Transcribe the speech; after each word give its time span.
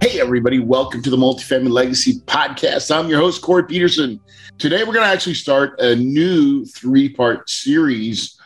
Hey, 0.00 0.20
everybody, 0.20 0.58
welcome 0.58 1.02
to 1.02 1.08
the 1.08 1.16
Multifamily 1.16 1.70
Legacy 1.70 2.20
Podcast. 2.20 2.94
I'm 2.94 3.08
your 3.08 3.18
host, 3.18 3.40
Corey 3.40 3.64
Peterson. 3.64 4.20
Today, 4.58 4.84
we're 4.84 4.92
going 4.92 5.06
to 5.06 5.12
actually 5.12 5.34
start 5.34 5.80
a 5.80 5.96
new 5.96 6.66
three 6.66 7.08
part 7.08 7.48
series 7.48 8.38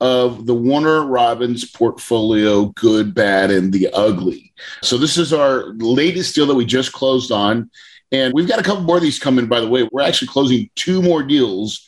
of 0.00 0.46
the 0.46 0.54
Warner 0.54 1.04
Robins 1.04 1.70
portfolio 1.70 2.66
Good, 2.76 3.14
Bad, 3.14 3.50
and 3.50 3.70
the 3.70 3.90
Ugly. 3.92 4.54
So, 4.82 4.96
this 4.96 5.18
is 5.18 5.34
our 5.34 5.74
latest 5.74 6.34
deal 6.34 6.46
that 6.46 6.54
we 6.54 6.64
just 6.64 6.92
closed 6.92 7.30
on. 7.30 7.70
And 8.10 8.32
we've 8.32 8.48
got 8.48 8.58
a 8.58 8.62
couple 8.62 8.84
more 8.84 8.96
of 8.96 9.02
these 9.02 9.18
coming, 9.18 9.46
by 9.46 9.60
the 9.60 9.68
way. 9.68 9.86
We're 9.92 10.02
actually 10.02 10.28
closing 10.28 10.70
two 10.74 11.02
more 11.02 11.22
deals 11.22 11.86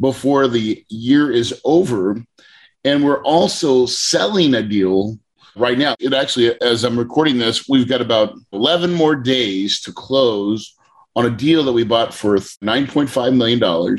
before 0.00 0.48
the 0.48 0.84
year 0.88 1.30
is 1.30 1.58
over. 1.64 2.20
And 2.84 3.04
we're 3.04 3.22
also 3.22 3.86
selling 3.86 4.54
a 4.54 4.62
deal 4.62 5.18
right 5.56 5.78
now. 5.78 5.96
It 5.98 6.12
actually, 6.12 6.60
as 6.60 6.84
I'm 6.84 6.98
recording 6.98 7.38
this, 7.38 7.68
we've 7.68 7.88
got 7.88 8.00
about 8.00 8.34
11 8.52 8.92
more 8.92 9.16
days 9.16 9.80
to 9.82 9.92
close 9.92 10.76
on 11.14 11.26
a 11.26 11.30
deal 11.30 11.64
that 11.64 11.72
we 11.72 11.82
bought 11.82 12.12
for 12.12 12.36
$9.5 12.36 13.36
million 13.36 13.98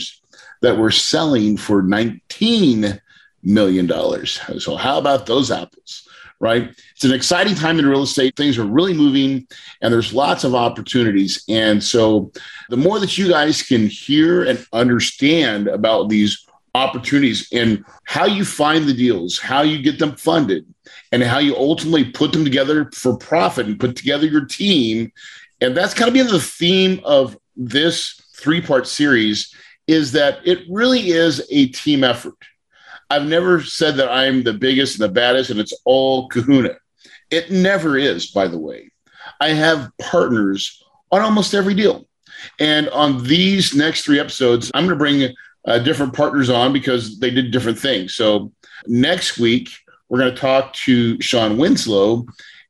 that 0.62 0.78
we're 0.78 0.92
selling 0.92 1.58
for 1.58 1.82
$19 1.84 3.00
million. 3.44 4.26
So, 4.26 4.76
how 4.76 4.98
about 4.98 5.26
those 5.26 5.52
apples? 5.52 6.08
Right? 6.40 6.70
It's 6.94 7.04
an 7.04 7.14
exciting 7.14 7.56
time 7.56 7.80
in 7.80 7.88
real 7.88 8.04
estate. 8.04 8.36
Things 8.36 8.60
are 8.60 8.66
really 8.66 8.94
moving 8.94 9.48
and 9.82 9.92
there's 9.92 10.14
lots 10.14 10.44
of 10.44 10.54
opportunities. 10.54 11.44
And 11.50 11.84
so, 11.84 12.32
the 12.70 12.78
more 12.78 13.00
that 13.00 13.18
you 13.18 13.30
guys 13.30 13.64
can 13.64 13.88
hear 13.88 14.44
and 14.44 14.64
understand 14.72 15.68
about 15.68 16.10
these 16.10 16.46
opportunities 16.76 17.48
and 17.52 17.84
how 18.04 18.26
you 18.26 18.46
find 18.46 18.86
the 18.86 18.94
deals, 18.94 19.40
how 19.40 19.62
you 19.62 19.82
get 19.82 19.98
them 19.98 20.16
funded, 20.16 20.66
and 21.12 21.24
how 21.24 21.40
you 21.40 21.56
ultimately 21.56 22.06
put 22.06 22.32
them 22.32 22.44
together 22.44 22.90
for 22.94 23.18
profit 23.18 23.66
and 23.66 23.80
put 23.80 23.96
together 23.96 24.26
your 24.26 24.46
team. 24.46 25.12
And 25.62 25.76
that's 25.76 25.94
kind 25.94 26.08
of 26.08 26.14
been 26.14 26.28
the 26.28 26.40
theme 26.40 27.00
of 27.04 27.38
this 27.56 28.22
three 28.36 28.62
part 28.62 28.88
series 28.88 29.54
is 29.88 30.12
that 30.12 30.40
it 30.46 30.60
really 30.70 31.10
is 31.10 31.46
a 31.50 31.68
team 31.68 32.04
effort. 32.04 32.38
I've 33.10 33.26
never 33.26 33.64
said 33.64 33.96
that 33.96 34.12
I'm 34.12 34.44
the 34.44 34.54
biggest 34.54 35.00
and 35.00 35.10
the 35.10 35.14
baddest 35.14 35.50
and 35.50 35.60
it's 35.60 35.74
all 35.86 36.28
kahuna. 36.28 36.76
It 37.32 37.52
never 37.52 37.98
is, 37.98 38.32
by 38.32 38.48
the 38.48 38.60
way. 38.60 38.92
I 39.40 39.50
have 39.50 39.92
partners 40.00 40.84
on 41.12 41.22
almost 41.22 41.54
every 41.54 41.74
deal. 41.74 42.08
And 42.60 42.90
on 42.90 43.24
these 43.24 43.74
next 43.74 44.04
three 44.04 44.20
episodes, 44.20 44.72
I'm 44.74 44.86
going 44.86 44.98
to 44.98 45.00
bring 45.00 45.34
uh, 45.66 45.80
different 45.80 46.14
partners 46.14 46.50
on 46.50 46.72
because 46.74 47.20
they 47.20 47.30
did 47.30 47.52
different 47.52 47.80
things. 47.80 48.16
So 48.16 48.52
next 48.86 49.38
week, 49.38 49.70
we're 50.10 50.20
going 50.20 50.34
to 50.34 50.40
talk 50.40 50.74
to 50.74 51.20
Sean 51.22 51.58
Winslow. 51.58 52.26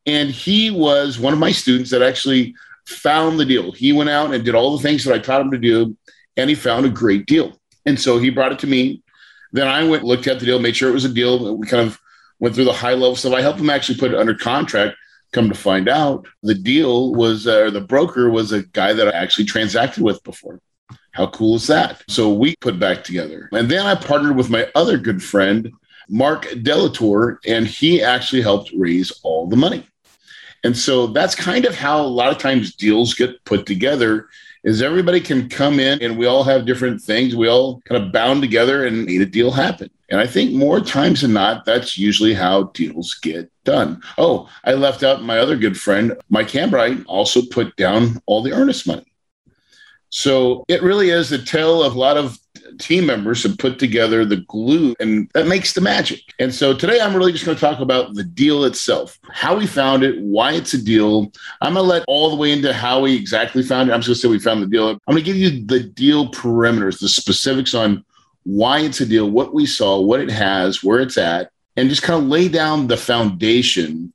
And 0.06 0.30
he 0.30 0.72
was 0.72 1.20
one 1.20 1.34
of 1.34 1.40
my 1.40 1.52
students 1.52 1.92
that 1.92 2.02
actually 2.02 2.56
found 2.86 3.40
the 3.40 3.46
deal. 3.46 3.72
He 3.72 3.92
went 3.92 4.10
out 4.10 4.34
and 4.34 4.44
did 4.44 4.56
all 4.56 4.78
the 4.78 4.84
things 4.84 5.04
that 5.04 5.14
I 5.14 5.20
taught 5.20 5.42
him 5.42 5.52
to 5.52 5.58
do, 5.58 5.98
and 6.38 6.50
he 6.50 6.56
found 6.56 6.86
a 6.86 6.90
great 6.90 7.26
deal. 7.26 7.60
And 7.86 8.00
so 8.00 8.18
he 8.18 8.30
brought 8.30 8.54
it 8.54 8.60
to 8.60 8.68
me. 8.68 9.02
Then 9.52 9.68
I 9.68 9.88
went, 9.88 10.04
looked 10.04 10.28
at 10.28 10.40
the 10.40 10.46
deal, 10.46 10.60
made 10.60 10.76
sure 10.76 10.90
it 10.90 10.94
was 10.94 11.06
a 11.06 11.14
deal. 11.14 11.58
We 11.58 11.68
kind 11.68 11.86
of 11.86 12.00
went 12.40 12.56
through 12.56 12.66
the 12.66 12.74
high 12.74 12.94
level 12.94 13.16
stuff. 13.16 13.34
I 13.34 13.42
helped 13.42 13.60
him 13.60 13.70
actually 13.70 13.98
put 13.98 14.12
it 14.12 14.20
under 14.20 14.36
contract. 14.36 14.96
Come 15.34 15.50
to 15.50 15.56
find 15.56 15.90
out, 15.90 16.26
the 16.44 16.56
deal 16.56 17.14
was, 17.14 17.48
uh, 17.48 17.64
or 17.64 17.72
the 17.72 17.82
broker 17.82 18.30
was 18.30 18.54
a 18.54 18.64
guy 18.64 18.94
that 18.94 19.10
I 19.10 19.12
actually 19.12 19.46
transacted 19.46 20.02
with 20.02 20.24
before. 20.24 20.62
How 21.12 21.28
cool 21.28 21.56
is 21.56 21.68
that? 21.68 22.04
So 22.08 22.32
we 22.34 22.56
put 22.62 22.80
back 22.80 23.04
together. 23.04 23.50
And 23.52 23.70
then 23.70 23.86
I 23.86 23.96
partnered 23.96 24.38
with 24.38 24.50
my 24.50 24.70
other 24.76 24.98
good 24.98 25.22
friend, 25.22 25.72
Mark 26.10 26.46
Delator, 26.46 27.38
and 27.46 27.68
he 27.68 28.02
actually 28.02 28.42
helped 28.42 28.72
raise 28.76 29.12
all 29.24 29.48
the 29.48 29.56
money. 29.56 29.86
And 30.64 30.76
so 30.76 31.08
that's 31.08 31.36
kind 31.36 31.66
of 31.66 31.76
how 31.76 32.02
a 32.02 32.08
lot 32.08 32.32
of 32.32 32.38
times 32.40 32.76
deals 32.76 33.14
get 33.14 33.44
put 33.46 33.66
together 33.66 34.28
is 34.64 34.82
everybody 34.82 35.22
can 35.22 35.48
come 35.48 35.80
in 35.80 36.02
and 36.02 36.18
we 36.18 36.26
all 36.26 36.44
have 36.44 36.66
different 36.66 37.02
things. 37.02 37.36
We 37.36 37.48
all 37.48 37.82
kind 37.82 38.04
of 38.04 38.12
bound 38.12 38.42
together 38.42 38.86
and 38.86 39.06
made 39.06 39.22
a 39.22 39.26
deal 39.26 39.52
happen. 39.52 39.90
And 40.10 40.20
I 40.20 40.28
think 40.28 40.52
more 40.54 40.80
times 40.80 41.22
than 41.22 41.34
not, 41.34 41.66
that's 41.66 41.98
usually 41.98 42.34
how 42.34 42.64
deals 42.74 43.14
get 43.16 43.52
done. 43.66 44.02
Oh, 44.18 44.50
I 44.64 44.74
left 44.74 45.04
out 45.04 45.24
my 45.24 45.38
other 45.38 45.58
good 45.58 45.80
friend, 45.80 46.18
Mike 46.30 46.50
Hambright, 46.50 47.04
also 47.08 47.42
put 47.44 47.76
down 47.76 48.22
all 48.26 48.42
the 48.42 48.54
earnest 48.54 48.88
money. 48.88 49.06
So 50.10 50.64
it 50.68 50.82
really 50.82 51.10
is 51.10 51.32
a 51.32 51.44
tale 51.44 51.84
of 51.84 51.96
a 51.96 52.00
lot 52.00 52.18
of 52.18 52.40
team 52.80 53.06
members 53.06 53.44
have 53.44 53.58
put 53.58 53.80
together 53.80 54.26
the 54.26 54.38
glue 54.48 54.96
and 55.00 55.30
that 55.34 55.48
makes 55.48 55.74
the 55.74 55.82
magic. 55.82 56.22
And 56.40 56.54
so 56.54 56.74
today 56.76 57.00
I'm 57.00 57.16
really 57.16 57.32
just 57.32 57.46
going 57.46 57.56
to 57.56 57.62
talk 57.62 57.80
about 57.80 58.14
the 58.14 58.24
deal 58.24 58.66
itself, 58.66 59.20
how 59.32 59.58
we 59.58 59.68
found 59.68 60.04
it, 60.04 60.20
why 60.22 60.54
it's 60.54 60.74
a 60.74 60.82
deal. 60.82 61.32
I'm 61.62 61.74
going 61.74 61.86
to 61.86 61.90
let 61.90 62.06
all 62.08 62.30
the 62.30 62.36
way 62.36 62.52
into 62.52 62.74
how 62.74 63.02
we 63.02 63.16
exactly 63.16 63.64
found 63.64 63.90
it. 63.90 63.94
I'm 63.94 64.02
just 64.02 64.08
going 64.08 64.16
to 64.16 64.22
say 64.22 64.28
we 64.28 64.40
found 64.40 64.62
the 64.62 64.68
deal. 64.68 64.90
I'm 64.90 65.00
going 65.08 65.18
to 65.18 65.24
give 65.24 65.38
you 65.38 65.66
the 65.66 65.82
deal 65.82 66.32
perimeters, 66.32 67.00
the 67.00 67.10
specifics 67.10 67.74
on 67.74 68.04
why 68.44 68.80
it's 68.80 69.02
a 69.02 69.06
deal, 69.06 69.30
what 69.30 69.54
we 69.54 69.66
saw, 69.66 70.00
what 70.00 70.22
it 70.22 70.32
has, 70.32 70.84
where 70.84 71.00
it's 71.00 71.18
at, 71.18 71.52
and 71.76 71.90
just 71.90 72.04
kind 72.04 72.22
of 72.22 72.30
lay 72.30 72.48
down 72.48 72.88
the 72.88 72.98
foundation 72.98 74.14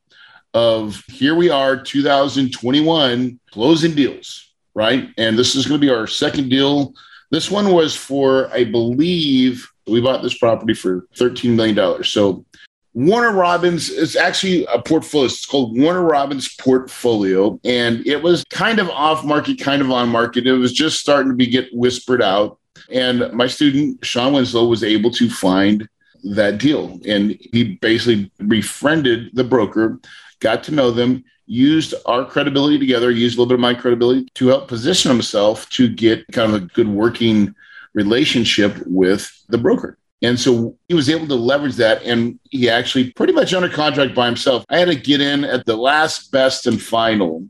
of 0.54 1.02
here 1.08 1.34
we 1.34 1.50
are 1.50 1.76
2021 1.76 3.40
closing 3.50 3.94
deals, 3.94 4.52
right? 4.74 5.08
And 5.16 5.38
this 5.38 5.54
is 5.54 5.66
going 5.66 5.80
to 5.80 5.86
be 5.86 5.92
our 5.92 6.06
second 6.06 6.48
deal 6.48 6.94
this 7.32 7.50
one 7.50 7.72
was 7.72 7.97
for, 7.97 8.53
I 8.53 8.65
believe, 8.65 9.66
we 9.87 10.03
bought 10.03 10.22
this 10.22 10.37
property 10.37 10.75
for 10.75 11.06
$13 11.16 11.56
million. 11.56 12.04
So 12.04 12.44
Warner 12.93 13.32
Robins 13.32 13.88
is 13.88 14.16
actually 14.16 14.66
a 14.66 14.81
portfolio. 14.82 15.25
It's 15.25 15.47
called 15.47 15.76
Warner 15.78 16.03
Robins 16.03 16.54
Portfolio. 16.56 17.59
And 17.65 18.06
it 18.06 18.22
was 18.22 18.44
kind 18.50 18.78
of 18.78 18.91
off 18.91 19.25
market, 19.25 19.59
kind 19.59 19.81
of 19.81 19.91
on 19.91 20.10
market. 20.10 20.47
It 20.47 20.53
was 20.53 20.75
just 20.75 21.00
starting 21.00 21.32
to 21.32 21.37
be 21.37 21.47
get 21.47 21.69
whispered 21.72 22.22
out. 22.22 22.59
And 22.91 23.32
my 23.32 23.47
student, 23.47 24.04
Sean 24.04 24.34
Winslow, 24.34 24.66
was 24.66 24.84
able 24.84 25.10
to 25.12 25.31
find 25.31 25.88
that 26.34 26.59
deal. 26.59 27.00
And 27.09 27.38
he 27.53 27.78
basically 27.81 28.31
befriended 28.47 29.31
the 29.32 29.44
broker, 29.44 29.99
got 30.41 30.64
to 30.64 30.72
know 30.72 30.91
them, 30.91 31.25
used 31.52 31.92
our 32.06 32.24
credibility 32.24 32.78
together, 32.78 33.10
used 33.10 33.36
a 33.36 33.40
little 33.40 33.50
bit 33.50 33.54
of 33.54 33.60
my 33.60 33.74
credibility 33.74 34.26
to 34.34 34.48
help 34.48 34.68
position 34.68 35.10
himself 35.10 35.68
to 35.68 35.86
get 35.86 36.26
kind 36.32 36.50
of 36.54 36.62
a 36.62 36.64
good 36.66 36.88
working 36.88 37.54
relationship 37.92 38.74
with 38.86 39.30
the 39.50 39.58
broker. 39.58 39.98
And 40.22 40.40
so 40.40 40.78
he 40.88 40.94
was 40.94 41.10
able 41.10 41.26
to 41.26 41.34
leverage 41.34 41.76
that. 41.76 42.02
And 42.04 42.40
he 42.50 42.70
actually 42.70 43.10
pretty 43.10 43.34
much 43.34 43.52
under 43.52 43.68
contract 43.68 44.14
by 44.14 44.24
himself. 44.24 44.64
I 44.70 44.78
had 44.78 44.88
to 44.88 44.94
get 44.94 45.20
in 45.20 45.44
at 45.44 45.66
the 45.66 45.76
last, 45.76 46.32
best, 46.32 46.66
and 46.66 46.80
final. 46.80 47.46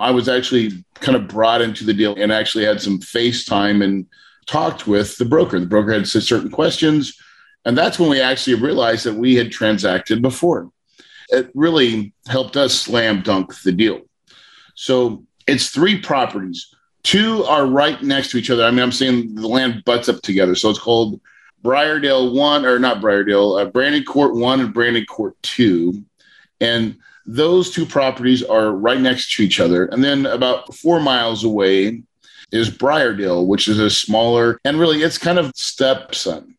I 0.00 0.10
was 0.10 0.28
actually 0.28 0.84
kind 0.94 1.14
of 1.14 1.28
brought 1.28 1.62
into 1.62 1.84
the 1.84 1.94
deal 1.94 2.16
and 2.16 2.32
actually 2.32 2.64
had 2.64 2.80
some 2.80 2.98
FaceTime 2.98 3.84
and 3.84 4.06
talked 4.46 4.88
with 4.88 5.16
the 5.16 5.26
broker. 5.26 5.60
The 5.60 5.66
broker 5.66 5.92
had 5.92 6.08
said 6.08 6.24
certain 6.24 6.50
questions. 6.50 7.16
And 7.64 7.78
that's 7.78 8.00
when 8.00 8.10
we 8.10 8.20
actually 8.20 8.54
realized 8.54 9.06
that 9.06 9.14
we 9.14 9.36
had 9.36 9.52
transacted 9.52 10.22
before 10.22 10.70
it 11.28 11.50
really 11.54 12.12
helped 12.26 12.56
us 12.56 12.74
slam 12.74 13.22
dunk 13.22 13.60
the 13.62 13.72
deal. 13.72 14.02
So 14.74 15.24
it's 15.46 15.70
three 15.70 16.00
properties. 16.00 16.74
Two 17.02 17.44
are 17.44 17.66
right 17.66 18.02
next 18.02 18.30
to 18.30 18.38
each 18.38 18.50
other. 18.50 18.64
I 18.64 18.70
mean, 18.70 18.80
I'm 18.80 18.92
saying 18.92 19.34
the 19.34 19.46
land 19.46 19.84
butts 19.84 20.08
up 20.08 20.22
together. 20.22 20.54
So 20.54 20.70
it's 20.70 20.78
called 20.78 21.20
Briardale 21.62 22.34
1, 22.34 22.64
or 22.64 22.78
not 22.78 23.00
Briardale, 23.00 23.60
uh, 23.60 23.64
Brandon 23.66 24.04
Court 24.04 24.34
1 24.34 24.60
and 24.60 24.74
Brandon 24.74 25.04
Court 25.06 25.34
2. 25.42 26.02
And 26.60 26.96
those 27.26 27.70
two 27.70 27.86
properties 27.86 28.42
are 28.42 28.72
right 28.72 29.00
next 29.00 29.34
to 29.34 29.42
each 29.42 29.60
other. 29.60 29.86
And 29.86 30.04
then 30.04 30.26
about 30.26 30.74
four 30.74 31.00
miles 31.00 31.44
away 31.44 32.02
is 32.52 32.70
Briardale, 32.70 33.46
which 33.46 33.68
is 33.68 33.78
a 33.78 33.90
smaller, 33.90 34.58
and 34.64 34.78
really 34.78 35.02
it's 35.02 35.18
kind 35.18 35.38
of 35.38 35.52
stepson. 35.54 36.56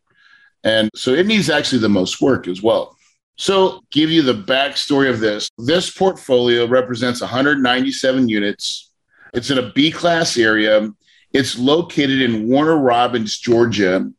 And 0.63 0.89
so 0.95 1.11
it 1.11 1.27
needs 1.27 1.49
actually 1.49 1.79
the 1.79 1.89
most 1.89 2.21
work 2.21 2.47
as 2.47 2.61
well. 2.61 2.94
So, 3.37 3.81
give 3.91 4.09
you 4.09 4.21
the 4.21 4.33
backstory 4.33 5.09
of 5.09 5.19
this. 5.19 5.49
This 5.57 5.91
portfolio 5.91 6.65
represents 6.67 7.21
197 7.21 8.29
units. 8.29 8.91
It's 9.33 9.49
in 9.49 9.57
a 9.57 9.71
B 9.73 9.91
class 9.91 10.37
area. 10.37 10.89
It's 11.33 11.59
located 11.59 12.21
in 12.21 12.47
Warner 12.47 12.77
Robins, 12.77 13.37
Georgia, 13.37 14.09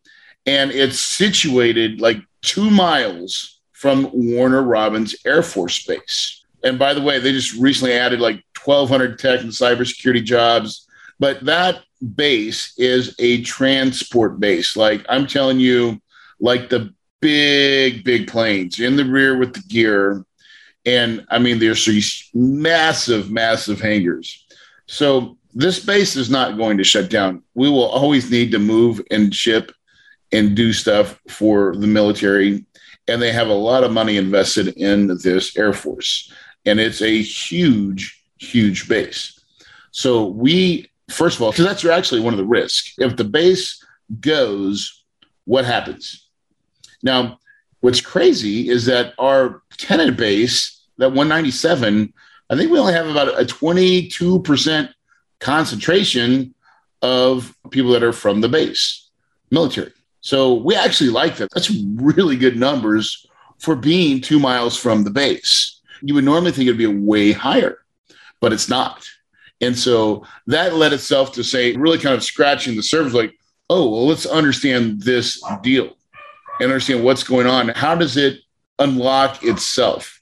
and 0.45 0.71
it's 0.71 1.01
situated 1.01 2.01
like 2.01 2.19
two 2.43 2.71
miles 2.71 3.61
from 3.73 4.11
Warner 4.13 4.63
Robins 4.63 5.17
Air 5.25 5.43
Force 5.43 5.85
Base. 5.87 6.45
And 6.63 6.79
by 6.79 6.93
the 6.93 7.01
way, 7.01 7.19
they 7.19 7.33
just 7.33 7.55
recently 7.55 7.95
added 7.95 8.21
like 8.21 8.43
1,200 8.63 9.19
tech 9.19 9.41
and 9.41 9.51
cybersecurity 9.51 10.25
jobs. 10.25 10.87
But 11.19 11.45
that 11.45 11.83
base 12.15 12.75
is 12.79 13.15
a 13.19 13.43
transport 13.43 14.39
base. 14.41 14.77
Like 14.77 15.05
I'm 15.09 15.27
telling 15.27 15.61
you, 15.61 16.01
like 16.41 16.69
the 16.69 16.93
big, 17.21 18.05
big 18.05 18.29
planes 18.29 18.81
in 18.81 18.97
the 18.97 19.05
rear 19.05 19.37
with 19.37 19.55
the 19.55 19.63
gear. 19.69 20.25
And 20.85 21.27
I 21.31 21.39
mean, 21.39 21.59
there's 21.59 21.85
these 21.85 22.29
massive, 22.35 23.31
massive 23.31 23.81
hangars. 23.81 24.47
So 24.87 25.37
this 25.55 25.85
base 25.85 26.17
is 26.17 26.31
not 26.31 26.57
going 26.57 26.79
to 26.79 26.85
shut 26.85 27.11
down. 27.11 27.43
We 27.55 27.69
will 27.69 27.87
always 27.87 28.31
need 28.31 28.53
to 28.53 28.59
move 28.59 29.01
and 29.11 29.35
ship 29.35 29.73
and 30.33 30.55
do 30.55 30.73
stuff 30.73 31.21
for 31.29 31.75
the 31.77 31.87
military. 31.87 32.65
And 33.09 33.23
they 33.23 33.33
have 33.33 33.49
a 33.49 33.55
lot 33.55 33.85
of 33.85 33.93
money 33.93 34.17
invested 34.17 34.69
in 34.77 35.07
this 35.23 35.57
Air 35.57 35.73
Force. 35.73 36.33
And 36.67 36.79
it's 36.79 37.01
a 37.01 37.23
huge, 37.23 38.23
huge 38.39 38.89
base. 38.89 39.41
So 39.93 40.27
we, 40.27 40.91
first 41.09 41.37
of 41.37 41.43
all, 41.43 41.53
because 41.53 41.65
that's 41.65 41.85
actually 41.85 42.21
one 42.21 42.35
of 42.35 42.39
the 42.39 42.45
risks. 42.45 42.95
If 42.99 43.17
the 43.17 43.25
base 43.25 43.83
goes, 44.21 45.05
what 45.45 45.65
happens? 45.65 46.26
Now, 47.03 47.39
what's 47.81 48.01
crazy 48.01 48.69
is 48.69 48.87
that 48.87 49.15
our 49.19 49.63
tenant 49.77 50.17
base, 50.17 50.87
that 50.99 51.09
197, 51.09 52.13
I 52.49 52.57
think 52.57 52.71
we 52.71 52.79
only 52.79 52.93
have 52.93 53.09
about 53.09 53.41
a 53.41 53.45
22% 53.45 54.89
concentration 55.41 56.55
of 57.03 57.55
people 57.71 57.93
that 57.93 58.03
are 58.03 58.13
from 58.13 58.41
the 58.41 58.49
base, 58.49 59.11
military. 59.51 59.93
So 60.21 60.55
we 60.55 60.75
actually 60.75 61.11
like 61.11 61.37
that. 61.37 61.51
That's 61.53 61.71
really 61.95 62.37
good 62.37 62.57
numbers 62.57 63.27
for 63.59 63.77
being 63.77 64.21
two 64.21 64.39
miles 64.39 64.77
from 64.77 65.05
the 65.05 65.11
base. 65.11 65.81
You 66.03 66.15
would 66.15 66.25
normally 66.25 66.53
think 66.53 66.67
it'd 66.67 66.79
be 66.79 66.87
way 66.87 67.33
higher, 67.33 67.79
but 68.41 68.53
it's 68.53 68.69
not. 68.69 69.07
And 69.61 69.77
so 69.77 70.27
that 70.47 70.75
led 70.75 70.93
itself 70.93 71.33
to 71.33 71.45
say, 71.45 71.75
really 71.77 71.99
kind 71.99 72.15
of 72.15 72.23
scratching 72.23 72.77
the 72.77 72.83
surface, 72.83 73.15
like, 73.15 73.35
oh, 73.71 73.89
well, 73.89 74.07
let's 74.07 74.27
understand 74.27 75.03
this 75.03 75.43
deal 75.63 75.97
and 76.61 76.71
understand 76.71 77.05
what's 77.05 77.23
going 77.23 77.47
on. 77.47 77.69
How 77.69 77.95
does 77.95 78.17
it 78.17 78.41
unlock 78.79 79.43
itself? 79.45 80.21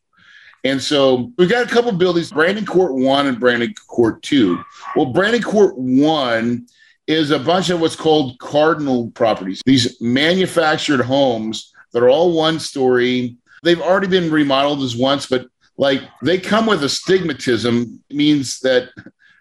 And 0.65 0.81
so 0.81 1.31
we've 1.37 1.51
got 1.51 1.67
a 1.67 1.71
couple 1.71 1.93
buildings, 1.93 2.33
Brandon 2.33 2.65
Court 2.65 2.95
1 2.95 3.27
and 3.27 3.39
Brandon 3.39 3.75
Court 3.87 4.23
2. 4.23 4.59
Well, 4.97 5.07
Brandon 5.07 5.43
Court 5.43 5.77
1 5.77 6.67
is 7.07 7.31
a 7.31 7.39
bunch 7.39 7.69
of 7.69 7.81
what's 7.81 7.97
called 7.97 8.39
cardinal 8.39 9.11
properties, 9.11 9.61
these 9.67 10.01
manufactured 10.01 11.03
homes 11.03 11.73
that 11.93 12.03
are 12.03 12.09
all 12.09 12.33
one 12.33 12.59
story. 12.59 13.37
They've 13.63 13.81
already 13.81 14.07
been 14.07 14.31
remodeled 14.31 14.83
as 14.83 14.97
once, 14.97 15.27
but 15.27 15.47
like 15.77 16.01
they 16.23 16.39
come 16.39 16.67
with 16.67 16.83
a 16.83 16.89
stigmatism, 16.89 17.99
means 18.11 18.61
that 18.61 18.89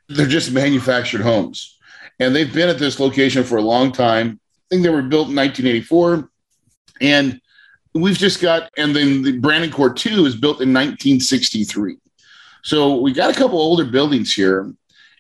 they're 0.10 0.26
just 0.26 0.52
manufactured 0.52 1.22
homes. 1.22 1.80
And 2.20 2.36
they've 2.36 2.54
been 2.54 2.70
at 2.70 2.80
this 2.80 3.00
location 3.00 3.44
for 3.44 3.58
a 3.58 3.62
long 3.62 3.92
time. 3.92 4.40
I 4.54 4.62
think 4.70 4.84
they 4.84 4.90
were 4.90 5.02
built 5.02 5.30
in 5.30 5.36
1984. 5.36 6.30
And 7.02 7.42
we've 7.94 8.18
just 8.18 8.42
got, 8.42 8.70
and 8.78 8.96
then 8.96 9.22
the 9.22 9.38
Brandon 9.40 9.72
Court 9.72 9.98
2 9.98 10.26
is 10.26 10.36
built 10.36 10.62
in 10.62 10.74
1963. 10.74 11.98
So 12.64 13.02
we 13.02 13.12
got 13.14 13.30
a 13.30 13.38
couple 13.38 13.60
older 13.60 13.86
buildings 13.86 14.34
here, 14.34 14.74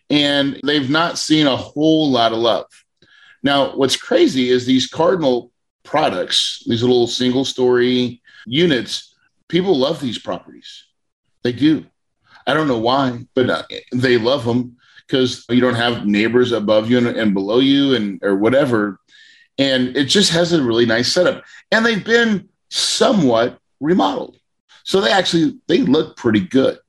and 0.09 0.59
they've 0.65 0.89
not 0.89 1.17
seen 1.17 1.47
a 1.47 1.55
whole 1.55 2.09
lot 2.09 2.31
of 2.31 2.39
love. 2.39 2.65
Now, 3.43 3.75
what's 3.75 3.97
crazy 3.97 4.49
is 4.49 4.65
these 4.65 4.87
Cardinal 4.87 5.51
products, 5.83 6.63
these 6.65 6.81
little 6.81 7.07
single 7.07 7.43
story 7.43 8.21
units, 8.45 9.13
people 9.49 9.77
love 9.77 9.99
these 9.99 10.17
properties. 10.17 10.85
They 11.43 11.51
do. 11.51 11.85
I 12.47 12.53
don't 12.53 12.67
know 12.67 12.79
why, 12.79 13.25
but 13.35 13.49
uh, 13.49 13.63
they 13.91 14.17
love 14.17 14.45
them 14.45 14.77
because 15.05 15.45
you 15.49 15.61
don't 15.61 15.75
have 15.75 16.05
neighbors 16.05 16.51
above 16.51 16.89
you 16.89 16.97
and, 16.97 17.07
and 17.07 17.33
below 17.33 17.59
you 17.59 17.95
and 17.95 18.23
or 18.23 18.35
whatever. 18.35 18.99
And 19.57 19.95
it 19.95 20.05
just 20.05 20.31
has 20.31 20.51
a 20.51 20.63
really 20.63 20.85
nice 20.85 21.11
setup. 21.11 21.43
And 21.71 21.85
they've 21.85 22.03
been 22.03 22.49
somewhat 22.69 23.59
remodeled. 23.79 24.37
So 24.83 24.99
they 24.99 25.11
actually 25.11 25.59
they 25.67 25.79
look 25.79 26.17
pretty 26.17 26.41
good. 26.41 26.79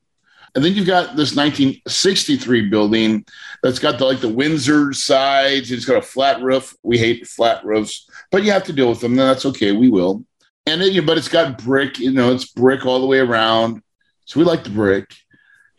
And 0.55 0.63
then 0.63 0.73
you've 0.73 0.87
got 0.87 1.17
this 1.17 1.35
1963 1.35 2.69
building 2.69 3.25
that's 3.61 3.79
got 3.79 3.99
the 3.99 4.05
like 4.05 4.21
the 4.21 4.29
Windsor 4.29 4.93
sides. 4.93 5.71
It's 5.71 5.85
got 5.85 5.97
a 5.97 6.01
flat 6.01 6.41
roof. 6.41 6.75
We 6.81 6.97
hate 6.97 7.27
flat 7.27 7.63
roofs, 7.65 8.09
but 8.31 8.43
you 8.43 8.51
have 8.51 8.63
to 8.65 8.73
deal 8.73 8.89
with 8.89 9.01
them. 9.01 9.15
that's 9.15 9.45
okay. 9.45 9.73
We 9.73 9.89
will. 9.89 10.23
And 10.65 10.81
it, 10.81 11.05
but 11.05 11.17
it's 11.17 11.27
got 11.27 11.57
brick. 11.57 11.99
You 11.99 12.11
know, 12.11 12.31
it's 12.31 12.51
brick 12.51 12.85
all 12.85 13.01
the 13.01 13.05
way 13.05 13.19
around. 13.19 13.83
So 14.23 14.39
we 14.39 14.45
like 14.45 14.63
the 14.63 14.69
brick, 14.71 15.13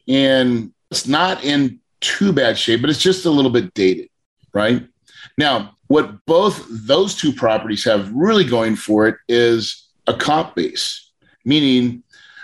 and 0.06 0.72
it's 0.90 1.08
not 1.08 1.42
in 1.42 1.80
too 2.00 2.32
bad 2.32 2.56
shape, 2.58 2.80
but 2.80 2.90
it's 2.90 3.02
just 3.02 3.24
a 3.24 3.30
little 3.30 3.50
bit 3.50 3.74
dated, 3.74 4.08
right? 4.52 4.86
Now, 5.36 5.75
what 5.88 6.24
both 6.26 6.66
those 6.68 7.14
two 7.14 7.32
properties 7.32 7.84
have 7.84 8.12
really 8.12 8.44
going 8.44 8.76
for 8.76 9.06
it 9.06 9.16
is 9.28 9.88
a 10.06 10.14
comp 10.14 10.54
base, 10.54 11.10
meaning 11.44 12.02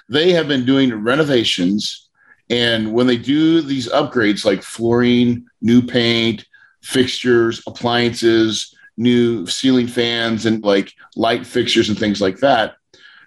they 0.09 0.33
have 0.33 0.49
been 0.49 0.65
doing 0.65 0.95
renovations. 0.95 2.09
And 2.51 2.93
when 2.93 3.07
they 3.07 3.17
do 3.17 3.63
these 3.63 3.89
upgrades 3.89 4.45
like 4.45 4.63
flooring, 4.63 5.47
new 5.61 5.83
paint, 5.83 6.45
fixtures, 6.83 7.63
appliances, 7.67 8.75
new 8.97 9.47
ceiling 9.47 9.87
fans, 9.87 10.47
and 10.47 10.63
like 10.63 10.93
light 11.17 11.47
fixtures 11.47 11.89
and 11.89 11.99
things 11.99 12.21
like 12.21 12.39
that, 12.39 12.75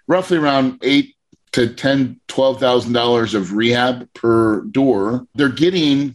roughly 0.06 0.38
around 0.38 0.78
eight 0.82 1.16
to 1.52 1.68
ten, 1.74 2.20
twelve 2.28 2.60
thousand 2.60 2.92
dollars 2.92 3.34
of 3.34 3.54
rehab 3.54 4.12
per 4.14 4.60
door, 4.62 5.26
they're 5.34 5.48
getting 5.48 6.14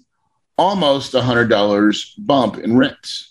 almost 0.57 1.13
a 1.13 1.21
hundred 1.21 1.48
dollars 1.48 2.13
bump 2.18 2.57
in 2.57 2.77
rents. 2.77 3.30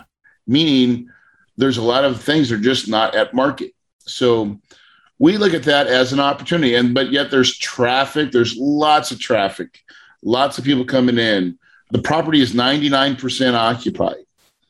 Meaning, 0.47 1.09
there's 1.57 1.79
a 1.79 1.83
lot 1.83 2.05
of 2.05 2.23
things 2.23 2.51
that 2.51 2.57
are 2.57 2.59
just 2.59 2.89
not 2.89 3.15
at 3.15 3.33
market. 3.33 3.73
So, 4.01 4.61
we 5.19 5.37
look 5.37 5.55
at 5.55 5.65
that 5.65 5.87
as 5.87 6.13
an 6.13 6.21
opportunity 6.21 6.75
and 6.75 6.95
but 6.95 7.11
yet 7.11 7.31
there's 7.31 7.57
traffic 7.57 8.31
there's 8.31 8.57
lots 8.57 9.11
of 9.11 9.19
traffic 9.19 9.81
lots 10.23 10.59
of 10.59 10.65
people 10.65 10.85
coming 10.85 11.17
in. 11.17 11.57
The 11.91 12.03
property 12.03 12.41
is 12.41 12.53
99% 12.53 13.55
occupied 13.55 14.25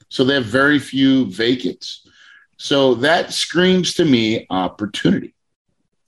so 0.08 0.24
they 0.24 0.34
have 0.34 0.44
very 0.44 0.78
few 0.78 1.26
vacants 1.26 2.08
so 2.56 2.94
that 2.96 3.32
screams 3.32 3.94
to 3.94 4.04
me 4.04 4.46
opportunity 4.50 5.34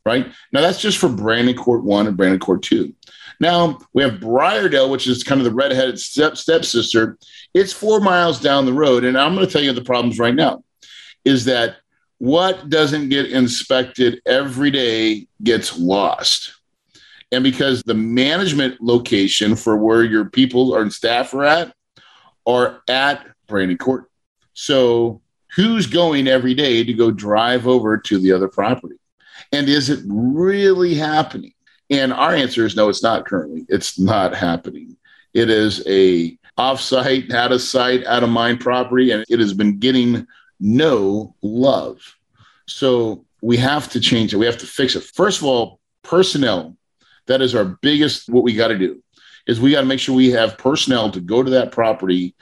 right? 0.07 0.27
Now 0.53 0.61
that's 0.61 0.81
just 0.81 0.99
for 0.99 1.09
brandon 1.09 1.57
court 1.57 1.85
1 1.85 2.07
and 2.07 2.17
brandon 2.17 2.41
court 2.41 2.63
2 2.63 2.95
now 3.41 3.79
we 3.93 4.03
have 4.03 4.15
briardale 4.15 4.91
which 4.91 5.07
is 5.07 5.25
kind 5.25 5.41
of 5.41 5.45
the 5.45 5.55
redheaded 5.55 5.99
step 5.99 6.37
stepsister. 6.37 7.19
It's 7.55 7.73
four 7.73 8.01
miles 8.01 8.39
down 8.39 8.67
the 8.67 8.73
road 8.73 9.05
and 9.05 9.19
i'm 9.19 9.35
going 9.35 9.47
to 9.47 9.53
tell 9.53 9.63
you 9.63 9.73
the 9.73 9.83
problems 9.83 10.19
right 10.19 10.35
now 10.35 10.63
is 11.25 11.45
that 11.45 11.77
what 12.21 12.69
doesn't 12.69 13.09
get 13.09 13.33
inspected 13.33 14.21
every 14.27 14.71
day 14.71 15.27
gets 15.43 15.79
lost. 15.79 16.53
And 17.33 17.43
because 17.43 17.83
the 17.83 17.95
management 17.95 18.79
location 18.83 19.57
for 19.57 19.79
where 19.79 20.05
your 20.05 20.27
people 20.27 20.75
are 20.75 20.83
or 20.83 20.91
staff 20.91 21.33
are 21.33 21.45
at 21.45 21.75
are 22.47 22.83
at 22.91 23.27
Brandon 23.47 23.79
Court. 23.79 24.05
So 24.53 25.23
who's 25.57 25.87
going 25.87 26.29
every 26.29 26.53
day 26.53 26.85
to 26.85 26.93
go 26.93 27.11
drive 27.11 27.67
over 27.67 27.97
to 27.97 28.19
the 28.19 28.33
other 28.33 28.49
property? 28.49 28.97
And 29.51 29.67
is 29.67 29.89
it 29.89 30.01
really 30.07 30.95
happening? 30.95 31.55
And 31.89 32.13
our 32.13 32.35
answer 32.35 32.67
is 32.67 32.77
no, 32.77 32.91
it's 32.91 33.03
not 33.03 33.25
currently. 33.25 33.65
It's 33.71 33.99
not 33.99 34.37
happening. 34.37 34.95
It 35.33 35.49
is 35.49 35.83
a 35.87 36.37
offsite, 36.59 37.33
out 37.33 37.53
of 37.53 37.63
sight, 37.63 38.05
out 38.05 38.23
of 38.23 38.29
mind 38.29 38.61
property, 38.61 39.11
and 39.11 39.25
it 39.31 39.41
has 39.41 39.55
been 39.55 39.79
getting 39.79 40.27
no 40.61 41.35
love. 41.43 42.17
So 42.67 43.25
we 43.43 43.57
have 43.57 43.89
to 43.91 44.01
change 44.01 44.33
it. 44.33 44.37
We 44.37 44.47
have 44.47 44.59
to 44.59 44.67
fix 44.67 44.95
it. 44.95 45.03
First 45.03 45.41
of 45.41 45.47
all, 45.47 45.81
personnel. 46.03 46.77
That 47.27 47.43
is 47.43 47.55
our 47.55 47.65
biggest, 47.65 48.29
what 48.29 48.45
we 48.45 48.55
got 48.55 48.69
to 48.69 48.79
do 48.79 49.03
is 49.47 49.61
we 49.61 49.73
got 49.73 49.81
to 49.81 49.87
make 49.87 50.01
sure 50.01 50.15
we 50.15 50.31
have 50.31 50.59
personnel 50.59 51.11
to 51.11 51.21
go 51.21 51.43
to 51.43 51.51
that 51.51 51.73
property 51.73 52.35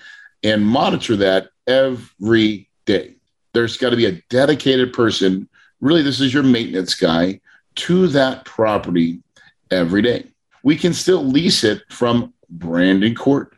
and 0.43 0.65
monitor 0.67 1.17
that 1.17 1.49
every 1.67 2.69
day. 2.87 3.17
There's 3.53 3.77
got 3.77 3.91
to 3.91 3.97
be 3.97 4.07
a 4.07 4.23
dedicated 4.29 4.93
person. 4.93 5.49
Really, 5.81 6.03
this 6.03 6.21
is 6.21 6.33
your 6.33 6.43
maintenance 6.43 6.95
guy 6.95 7.41
to 7.77 8.09
that 8.09 8.45
property 8.45 9.23
every 9.71 10.03
day. 10.03 10.27
We 10.63 10.77
can 10.77 10.93
still 10.93 11.25
lease 11.25 11.65
it 11.65 11.83
from 11.89 12.33
Brandon 12.51 13.15
Court 13.15 13.55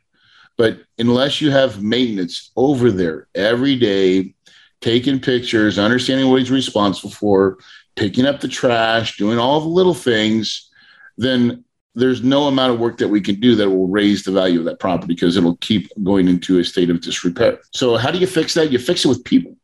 But 0.61 0.81
unless 0.99 1.41
you 1.41 1.51
have 1.51 1.83
maintenance 1.83 2.51
over 2.55 2.91
there 2.91 3.29
every 3.35 3.77
day, 3.77 4.35
taking 4.83 5.19
pictures, 5.19 5.79
understanding 5.79 6.29
what 6.29 6.41
he's 6.41 6.51
responsible 6.51 7.09
for, 7.09 7.57
picking 7.97 8.27
up 8.27 8.43
the 8.43 8.49
trash, 8.49 9.17
doing 9.17 9.39
all 9.39 9.63
the 9.63 9.69
little 9.69 9.95
things, 9.95 10.71
then 11.17 11.65
there's 11.95 12.23
no 12.23 12.47
amount 12.47 12.75
of 12.75 12.79
work 12.79 12.99
that 12.99 13.09
we 13.09 13.23
can 13.23 13.41
do 13.41 13.55
that 13.55 13.71
will 13.71 13.89
raise 13.89 14.23
the 14.23 14.33
value 14.33 14.59
of 14.59 14.67
that 14.67 14.81
property 14.81 15.15
because 15.15 15.39
it'll 15.39 15.57
keep 15.63 15.91
going 16.05 16.29
into 16.29 16.59
a 16.59 16.65
state 16.65 16.91
of 16.91 17.01
disrepair. 17.01 17.59
So, 17.73 17.97
how 17.97 18.11
do 18.11 18.19
you 18.19 18.27
fix 18.27 18.53
that? 18.53 18.71
You 18.71 18.79
fix 18.79 19.07
it 19.07 19.09
with 19.09 19.25
people, 19.25 19.57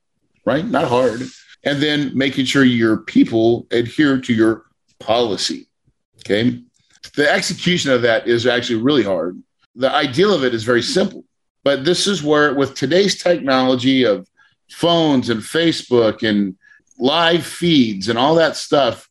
right? 0.47 0.65
Not 0.67 0.89
hard. 0.89 1.21
And 1.65 1.83
then 1.83 2.17
making 2.17 2.47
sure 2.47 2.65
your 2.65 2.97
people 2.97 3.67
adhere 3.71 4.19
to 4.19 4.33
your 4.33 4.65
policy. 4.99 5.69
Okay. 6.21 6.63
The 7.17 7.31
execution 7.31 7.91
of 7.91 8.01
that 8.01 8.27
is 8.27 8.47
actually 8.47 8.81
really 8.81 9.03
hard. 9.03 9.43
The 9.77 9.93
ideal 9.93 10.35
of 10.35 10.45
it 10.45 10.55
is 10.55 10.65
very 10.65 10.83
simple. 10.83 11.25
But 11.65 11.85
this 11.85 12.07
is 12.07 12.23
where, 12.23 12.55
with 12.55 12.75
today's 12.75 13.23
technology 13.23 14.05
of 14.05 14.29
phones 14.71 15.31
and 15.31 15.41
Facebook 15.41 16.27
and 16.29 16.57
live 16.99 17.45
feeds 17.45 18.09
and 18.09 18.19
all 18.19 18.35
that 18.37 18.57
stuff, 18.57 19.09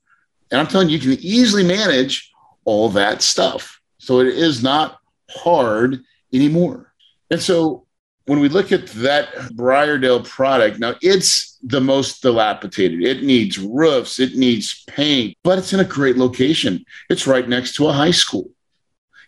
and 0.51 0.59
I'm 0.59 0.67
telling 0.67 0.89
you, 0.89 0.97
you 0.97 1.15
can 1.15 1.23
easily 1.25 1.63
manage 1.63 2.31
all 2.63 2.89
that 2.89 3.21
stuff. 3.21 3.79
So 3.97 4.19
it 4.19 4.27
is 4.27 4.63
not 4.63 4.99
hard 5.29 6.01
anymore. 6.33 6.93
And 7.29 7.41
so 7.41 7.85
when 8.25 8.39
we 8.39 8.49
look 8.49 8.71
at 8.71 8.87
that 8.87 9.33
Briardale 9.53 10.27
product, 10.27 10.79
now 10.79 10.95
it's 11.01 11.57
the 11.63 11.81
most 11.81 12.21
dilapidated. 12.21 13.03
It 13.03 13.23
needs 13.23 13.59
roofs, 13.59 14.19
it 14.19 14.35
needs 14.35 14.83
paint, 14.85 15.37
but 15.43 15.57
it's 15.59 15.73
in 15.73 15.79
a 15.79 15.85
great 15.85 16.17
location. 16.17 16.85
It's 17.09 17.27
right 17.27 17.47
next 17.47 17.75
to 17.75 17.87
a 17.87 17.93
high 17.93 18.11
school. 18.11 18.49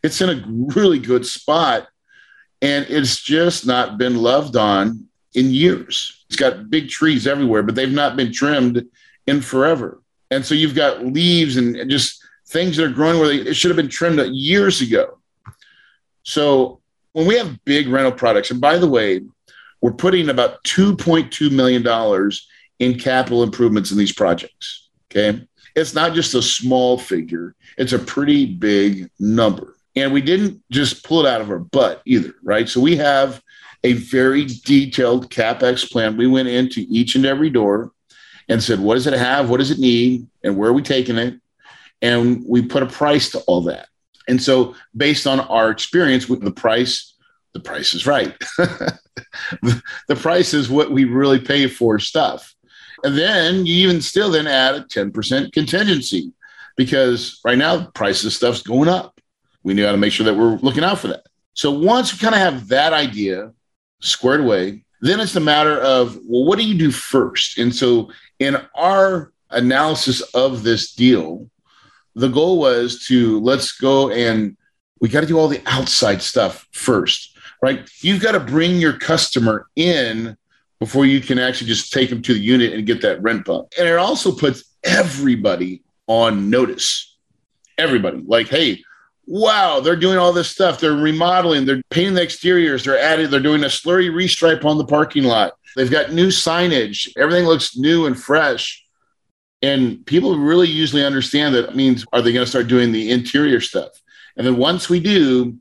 It's 0.04 0.22
in 0.22 0.30
a 0.30 0.44
really 0.48 1.00
good 1.00 1.25
spot, 1.25 1.88
and 2.62 2.86
it's 2.89 3.22
just 3.22 3.66
not 3.66 3.98
been 3.98 4.18
loved 4.18 4.56
on 4.56 5.08
in 5.34 5.51
years. 5.51 6.25
It's 6.27 6.36
got 6.36 6.70
big 6.70 6.89
trees 6.89 7.27
everywhere, 7.27 7.63
but 7.63 7.75
they've 7.75 7.92
not 7.92 8.16
been 8.16 8.32
trimmed 8.32 8.86
in 9.27 9.42
forever. 9.42 10.01
And 10.32 10.46
so 10.46 10.56
you've 10.56 10.75
got 10.75 11.06
leaves 11.06 11.58
and 11.58 11.89
just 11.89 12.24
things 12.48 12.77
that 12.77 12.86
are 12.86 12.94
growing 12.94 13.20
where 13.20 13.27
they, 13.27 13.50
it 13.50 13.56
should 13.56 13.70
have 13.70 13.77
been 13.77 13.89
trimmed 13.89 14.20
years 14.34 14.82
ago. 14.82 15.20
So 16.24 16.82
when 17.13 17.25
we 17.25 17.38
have 17.38 17.63
big 17.66 17.88
rental 17.88 18.12
products, 18.12 18.51
and 18.51 18.60
by 18.60 18.77
the 18.77 18.89
way, 18.89 19.22
we're 19.82 19.94
putting 19.94 20.30
about 20.30 20.63
$2.2 20.63 21.51
million 21.51 22.32
in 22.80 23.00
capital 23.00 23.44
improvements 23.44 23.92
in 23.92 23.98
these 23.98 24.13
projects. 24.13 24.89
Okay. 25.10 25.48
It's 25.75 25.94
not 25.94 26.13
just 26.13 26.34
a 26.34 26.42
small 26.42 26.98
figure, 26.98 27.56
it's 27.77 27.94
a 27.94 28.00
pretty 28.00 28.46
big 28.46 29.10
number. 29.20 29.76
And 29.98 30.13
we 30.13 30.22
didn't 30.22 30.62
just 30.72 31.04
pull 31.04 31.25
it 31.25 31.30
out 31.30 31.42
of 31.42 31.50
our 31.50 31.60
butt 31.60 32.01
either, 32.06 32.34
right? 32.44 32.70
So 32.70 32.80
we 32.80 32.96
have 32.98 33.42
a 33.84 33.94
very 33.94 34.46
detailed 34.46 35.30
CapEx 35.30 35.89
plan. 35.89 36.18
We 36.18 36.27
went 36.27 36.48
into 36.48 36.86
each 36.89 37.16
and 37.16 37.25
every 37.25 37.50
door 37.50 37.92
and 38.48 38.63
said, 38.63 38.80
what 38.80 38.96
does 38.96 39.08
it 39.08 39.13
have? 39.13 39.50
What 39.50 39.58
does 39.58 39.72
it 39.72 39.80
need? 39.80 40.27
And 40.44 40.56
where 40.56 40.70
are 40.70 40.74
we 40.74 40.82
taking 40.82 41.18
it? 41.18 41.39
and 42.01 42.44
we 42.46 42.62
put 42.62 42.84
a 42.84 42.88
price 42.88 43.32
to 43.32 43.39
all 43.42 43.62
that. 43.63 43.88
And 44.27 44.42
so, 44.42 44.75
based 44.96 45.25
on 45.25 45.39
our 45.39 45.70
experience 45.70 46.27
with 46.27 46.42
the 46.42 46.51
price, 46.51 47.16
the 47.54 47.60
price 47.60 47.94
is 47.94 48.06
right. 48.06 48.36
the 49.62 50.16
price 50.16 50.54
is 50.54 50.70
what 50.70 50.92
we 50.92 51.06
really 51.06 51.39
pay 51.39 51.68
for 51.68 51.98
stuff. 51.98 52.54
And 53.04 53.18
then 53.18 53.66
you 53.66 53.88
even 53.88 54.01
still 54.01 54.30
then 54.30 54.48
add 54.48 54.75
a 54.75 54.82
10% 54.82 55.54
contingency 55.54 56.34
because 56.75 57.39
right 57.46 57.58
now 57.58 57.77
the 57.77 57.92
price 57.92 58.24
of 58.25 58.34
stuff's 58.34 58.63
going 58.63 58.89
up. 58.89 59.16
We 59.67 59.74
knew 59.74 59.86
how 59.86 59.91
to 59.91 59.97
make 59.97 60.13
sure 60.13 60.25
that 60.25 60.33
we're 60.33 60.55
looking 60.59 60.86
out 60.86 60.97
for 60.97 61.09
that. 61.09 61.25
So 61.53 61.71
once 61.71 62.13
we 62.13 62.19
kind 62.19 62.33
of 62.33 62.39
have 62.39 62.69
that 62.69 62.93
idea 62.93 63.51
squared 64.00 64.39
away, 64.39 64.86
then 65.01 65.19
it's 65.19 65.36
a 65.36 65.41
matter 65.41 65.77
of, 65.81 66.17
well, 66.25 66.45
what 66.45 66.57
do 66.57 66.65
you 66.65 66.77
do 66.77 66.89
first? 66.89 67.57
And 67.57 67.75
so 67.75 68.09
in 68.39 68.55
our 68.75 69.33
analysis 69.50 70.21
of 70.33 70.63
this 70.63 70.93
deal, 70.93 71.50
the 72.15 72.29
goal 72.29 72.59
was 72.59 73.05
to 73.07 73.41
let's 73.41 73.74
go 73.74 74.09
and 74.09 74.55
we 75.01 75.09
got 75.09 75.19
to 75.19 75.27
do 75.27 75.38
all 75.38 75.50
the 75.50 75.62
outside 75.65 76.21
stuff 76.21 76.65
first, 76.71 77.38
right? 77.62 77.89
You've 78.00 78.21
got 78.21 78.31
to 78.31 78.39
bring 78.39 78.77
your 78.77 78.93
customer 78.93 79.67
in 79.75 80.38
before 80.79 81.05
you 81.05 81.19
can 81.19 81.39
actually 81.39 81.67
just 81.67 81.91
take 81.91 82.09
them 82.09 82.21
to 82.21 82.33
the 82.33 82.39
unit 82.39 82.71
and 82.71 82.88
get 82.88 83.01
that 83.01 83.21
rent 83.21 83.43
bump. 83.43 83.67
And 83.77 83.86
it 83.86 83.97
also 83.97 84.31
puts 84.31 84.63
everybody 84.86 85.83
on 86.07 86.50
notice. 86.50 87.17
Everybody, 87.77 88.24
like, 88.25 88.47
hey, 88.47 88.81
wow, 89.27 89.81
they're 89.81 89.98
doing 89.98 90.17
all 90.17 90.31
this 90.31 90.50
stuff. 90.50 90.79
They're 90.79 90.93
remodeling, 90.93 91.65
they're 91.65 91.81
painting 91.91 92.15
the 92.15 92.24
exteriors, 92.24 92.86
they're 92.86 92.98
adding, 92.98 93.29
they're 93.29 93.39
doing 93.39 93.63
a 93.63 93.67
slurry 93.67 94.10
restripe 94.10 94.65
on 94.65 94.77
the 94.77 94.86
parking 94.86 95.25
lot. 95.25 95.53
They've 95.75 95.91
got 95.91 96.13
new 96.13 96.27
signage. 96.27 97.10
Everything 97.17 97.46
looks 97.46 97.77
new 97.77 98.07
and 98.07 98.19
fresh. 98.19 98.84
And 99.62 100.05
people 100.05 100.38
really 100.38 100.67
usually 100.67 101.03
understand 101.03 101.53
that 101.55 101.75
means 101.75 102.05
are 102.13 102.22
they 102.22 102.31
going 102.31 102.46
to 102.46 102.50
start 102.50 102.67
doing 102.67 102.91
the 102.91 103.12
interior 103.12 103.60
stuff? 103.60 103.91
And 104.38 104.48
then 104.48 104.57
once 104.57 104.89
we 104.89 105.00
do, 105.00 105.57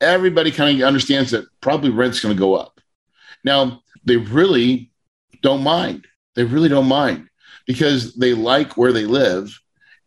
everybody 0.00 0.50
kind 0.50 0.80
of 0.80 0.86
understands 0.86 1.30
that 1.32 1.44
probably 1.60 1.90
rent's 1.90 2.20
going 2.20 2.34
to 2.34 2.40
go 2.40 2.54
up. 2.54 2.80
Now, 3.44 3.82
they 4.04 4.16
really 4.16 4.90
don't 5.42 5.62
mind. 5.62 6.06
They 6.34 6.44
really 6.44 6.68
don't 6.68 6.86
mind 6.86 7.28
because 7.66 8.14
they 8.14 8.32
like 8.32 8.76
where 8.76 8.92
they 8.92 9.04
live 9.04 9.56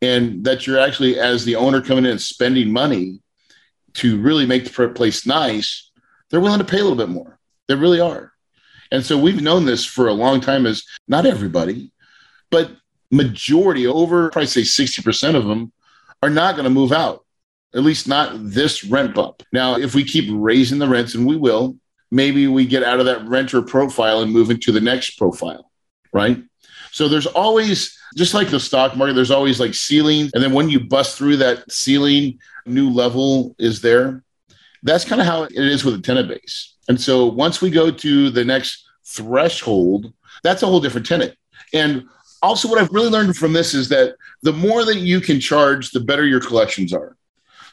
and 0.05 0.43
that 0.43 0.65
you're 0.65 0.79
actually, 0.79 1.19
as 1.19 1.43
the 1.43 1.55
owner 1.55 1.81
coming 1.81 2.05
in 2.05 2.11
and 2.11 2.21
spending 2.21 2.71
money 2.71 3.19
to 3.95 4.21
really 4.21 4.45
make 4.45 4.65
the 4.65 4.89
place 4.89 5.25
nice, 5.25 5.91
they're 6.29 6.41
willing 6.41 6.59
to 6.59 6.65
pay 6.65 6.79
a 6.79 6.83
little 6.83 6.97
bit 6.97 7.09
more. 7.09 7.39
They 7.67 7.75
really 7.75 7.99
are. 7.99 8.33
And 8.91 9.05
so 9.05 9.17
we've 9.17 9.41
known 9.41 9.65
this 9.65 9.85
for 9.85 10.07
a 10.07 10.13
long 10.13 10.41
time 10.41 10.65
as 10.65 10.83
not 11.07 11.25
everybody, 11.25 11.91
but 12.51 12.71
majority, 13.11 13.87
over 13.87 14.29
probably 14.29 14.47
say 14.47 14.61
60% 14.61 15.35
of 15.35 15.45
them, 15.45 15.71
are 16.21 16.29
not 16.29 16.55
going 16.55 16.65
to 16.65 16.69
move 16.69 16.91
out, 16.91 17.25
at 17.73 17.83
least 17.83 18.07
not 18.07 18.33
this 18.35 18.83
rent 18.83 19.15
bump. 19.15 19.43
Now, 19.51 19.77
if 19.77 19.95
we 19.95 20.03
keep 20.03 20.25
raising 20.31 20.79
the 20.79 20.87
rents, 20.87 21.15
and 21.15 21.25
we 21.25 21.35
will, 21.35 21.77
maybe 22.11 22.47
we 22.47 22.65
get 22.65 22.83
out 22.83 22.99
of 22.99 23.05
that 23.05 23.27
renter 23.27 23.61
profile 23.61 24.21
and 24.21 24.31
move 24.31 24.49
into 24.49 24.71
the 24.71 24.81
next 24.81 25.17
profile, 25.17 25.69
right? 26.13 26.41
So 26.95 27.09
there's 27.09 27.27
always, 27.27 27.99
just 28.15 28.33
like 28.33 28.49
the 28.49 28.57
stock 28.57 28.95
market, 28.95 29.15
there's 29.15 29.29
always 29.29 29.59
like 29.59 29.73
ceilings. 29.73 30.31
And 30.33 30.41
then 30.41 30.53
when 30.53 30.69
you 30.69 30.79
bust 30.79 31.17
through 31.17 31.35
that 31.37 31.69
ceiling, 31.69 32.39
new 32.65 32.89
level 32.89 33.53
is 33.59 33.81
there. 33.81 34.23
That's 34.81 35.03
kind 35.03 35.19
of 35.19 35.27
how 35.27 35.43
it 35.43 35.57
is 35.57 35.83
with 35.83 35.95
a 35.95 36.01
tenant 36.01 36.29
base. 36.29 36.75
And 36.87 36.99
so 36.99 37.25
once 37.25 37.61
we 37.61 37.69
go 37.69 37.91
to 37.91 38.29
the 38.29 38.45
next 38.45 38.87
threshold, 39.03 40.13
that's 40.41 40.63
a 40.63 40.67
whole 40.67 40.79
different 40.79 41.05
tenant. 41.05 41.35
And 41.73 42.05
also 42.41 42.69
what 42.69 42.79
I've 42.79 42.93
really 42.93 43.09
learned 43.09 43.35
from 43.35 43.51
this 43.51 43.73
is 43.73 43.89
that 43.89 44.15
the 44.43 44.53
more 44.53 44.85
that 44.85 44.99
you 44.99 45.19
can 45.19 45.41
charge, 45.41 45.91
the 45.91 45.99
better 45.99 46.25
your 46.25 46.39
collections 46.39 46.93
are. 46.93 47.17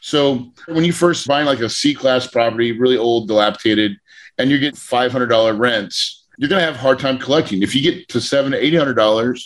So 0.01 0.51
when 0.67 0.83
you 0.83 0.91
first 0.91 1.25
buy 1.25 1.43
like 1.43 1.61
a 1.61 1.69
C 1.69 1.95
class 1.95 2.27
property, 2.27 2.77
really 2.77 2.97
old, 2.97 3.29
dilapidated, 3.29 3.95
and 4.37 4.51
you 4.51 4.59
get 4.59 4.75
$500 4.75 5.57
rents, 5.57 6.22
you're 6.37 6.49
going 6.49 6.59
to 6.59 6.65
have 6.65 6.75
a 6.75 6.79
hard 6.79 6.99
time 6.99 7.17
collecting. 7.17 7.61
If 7.61 7.75
you 7.75 7.81
get 7.81 8.07
to 8.09 8.21
seven 8.21 8.51
to 8.51 8.61
$800, 8.61 9.43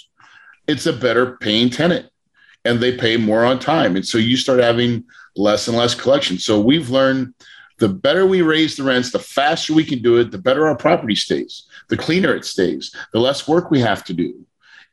it's 0.68 0.86
a 0.86 0.94
better 0.94 1.38
paying 1.38 1.70
tenant 1.70 2.10
and 2.66 2.80
they 2.80 2.98
pay 2.98 3.18
more 3.18 3.46
on 3.46 3.60
time. 3.60 3.96
And 3.96 4.06
so 4.06 4.18
you 4.18 4.38
start 4.38 4.60
having 4.60 5.06
less 5.36 5.68
and 5.68 5.78
less 5.78 5.96
collection. 5.96 6.38
So 6.38 6.60
we've 6.60 6.90
learned 6.90 7.34
the 7.80 7.90
better 7.90 8.26
we 8.26 8.42
raise 8.42 8.76
the 8.76 8.84
rents, 8.84 9.12
the 9.12 9.20
faster 9.20 9.74
we 9.74 9.86
can 9.86 10.02
do 10.02 10.18
it, 10.18 10.32
the 10.32 10.38
better 10.38 10.68
our 10.68 10.76
property 10.76 11.16
stays, 11.16 11.68
the 11.90 11.98
cleaner 11.98 12.36
it 12.36 12.46
stays, 12.46 12.94
the 13.14 13.20
less 13.20 13.48
work 13.48 13.70
we 13.70 13.80
have 13.80 14.04
to 14.06 14.14
do. 14.14 14.46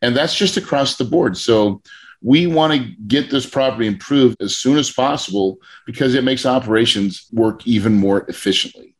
And 0.02 0.14
that's 0.14 0.36
just 0.36 0.56
across 0.56 0.96
the 0.96 1.04
board. 1.04 1.36
So 1.36 1.82
we 2.20 2.46
want 2.46 2.72
to 2.72 2.90
get 3.06 3.30
this 3.30 3.46
property 3.46 3.86
improved 3.86 4.40
as 4.42 4.56
soon 4.56 4.76
as 4.76 4.90
possible 4.90 5.58
because 5.86 6.14
it 6.14 6.24
makes 6.24 6.46
operations 6.46 7.26
work 7.32 7.66
even 7.66 7.94
more 7.94 8.24
efficiently. 8.28 8.94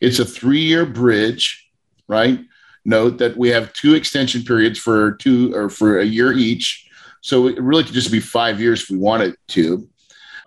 It's 0.00 0.20
a 0.20 0.24
three 0.24 0.60
year 0.60 0.86
bridge, 0.86 1.68
right? 2.06 2.38
Note 2.84 3.18
that 3.18 3.36
we 3.36 3.48
have 3.48 3.72
two 3.72 3.94
extension 3.94 4.44
periods 4.44 4.78
for 4.78 5.14
two 5.14 5.52
or 5.52 5.68
for 5.68 5.98
a 5.98 6.04
year 6.04 6.32
each. 6.32 6.81
So 7.22 7.46
it 7.46 7.60
really 7.60 7.84
could 7.84 7.94
just 7.94 8.12
be 8.12 8.20
five 8.20 8.60
years 8.60 8.82
if 8.82 8.90
we 8.90 8.98
wanted 8.98 9.36
to. 9.48 9.88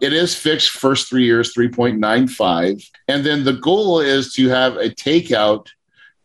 It 0.02 0.14
is 0.14 0.36
fixed 0.36 0.72
first 0.72 1.10
three 1.10 1.24
years, 1.24 1.54
3.95. 1.54 2.86
And 3.08 3.26
then 3.26 3.44
the 3.44 3.54
goal 3.54 4.02
is 4.02 4.34
to 4.34 4.50
have 4.50 4.76
a 4.76 4.90
takeout 4.90 5.68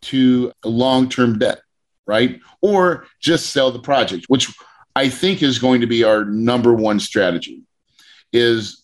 to 0.02 0.52
long 0.64 1.09
term 1.09 1.38
debt, 1.38 1.61
right? 2.07 2.40
Or 2.61 3.07
just 3.21 3.50
sell 3.50 3.71
the 3.71 3.78
project, 3.78 4.26
which 4.28 4.52
I 4.97 5.09
think 5.09 5.42
is 5.42 5.59
going 5.59 5.80
to 5.83 5.87
be 5.87 6.02
our 6.02 6.25
number 6.25 6.75
one 6.75 6.99
strategy 6.99 7.62
is 8.33 8.83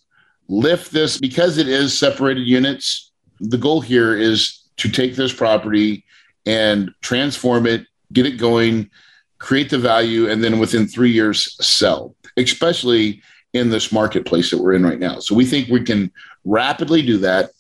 lift 0.49 0.93
this 0.93 1.19
because 1.19 1.59
it 1.59 1.69
is 1.69 1.97
separated 1.97 2.47
units. 2.47 3.11
The 3.41 3.59
goal 3.59 3.81
here 3.81 4.17
is 4.17 4.63
to 4.79 4.89
take 4.89 5.17
this 5.17 5.33
property 5.33 6.05
and 6.45 6.93
transform 7.01 7.67
it, 7.67 7.87
get 8.13 8.27
it 8.27 8.39
going, 8.39 8.91
create 9.39 9.71
the 9.71 9.79
value, 9.79 10.29
and 10.29 10.43
then 10.43 10.59
within 10.59 10.87
three 10.87 11.11
years 11.11 11.57
sell, 11.65 12.15
especially 12.37 13.23
in 13.53 13.71
this 13.71 13.93
marketplace 13.93 14.51
that 14.51 14.59
we're 14.59 14.75
in 14.75 14.85
right 14.85 14.99
now. 14.99 15.19
So 15.19 15.35
we 15.35 15.45
think 15.45 15.69
we 15.69 15.83
can 15.83 16.11
rapidly 16.45 17.03
do 17.03 17.19
that 17.19 17.51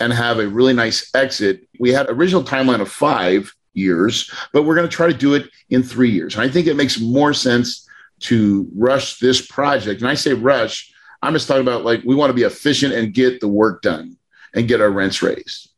and 0.00 0.12
have 0.12 0.38
a 0.38 0.48
really 0.48 0.72
nice 0.72 1.14
exit. 1.14 1.66
We 1.78 1.90
had 1.90 2.08
original 2.08 2.42
timeline 2.42 2.80
of 2.80 2.90
five 2.90 3.52
years, 3.74 4.30
but 4.52 4.64
we're 4.64 4.74
going 4.74 4.88
to 4.88 4.94
try 4.94 5.06
to 5.06 5.14
do 5.16 5.34
it 5.34 5.48
in 5.70 5.82
three 5.82 6.10
years. 6.10 6.34
And 6.34 6.42
I 6.42 6.48
think 6.48 6.66
it 6.66 6.76
makes 6.76 7.00
more 7.00 7.32
sense 7.32 7.88
to 8.20 8.68
rush 8.74 9.18
this 9.18 9.44
project. 9.46 10.00
And 10.00 10.10
I 10.10 10.14
say 10.14 10.32
rush, 10.32 10.92
I'm 11.22 11.32
just 11.32 11.48
talking 11.48 11.62
about 11.62 11.84
like 11.84 12.02
we 12.04 12.14
want 12.14 12.30
to 12.30 12.34
be 12.34 12.42
efficient 12.42 12.94
and 12.94 13.14
get 13.14 13.40
the 13.40 13.48
work 13.48 13.82
done 13.82 14.16
and 14.54 14.68
get 14.68 14.80
our 14.80 14.90
rents 14.90 15.22
raised. 15.22 15.70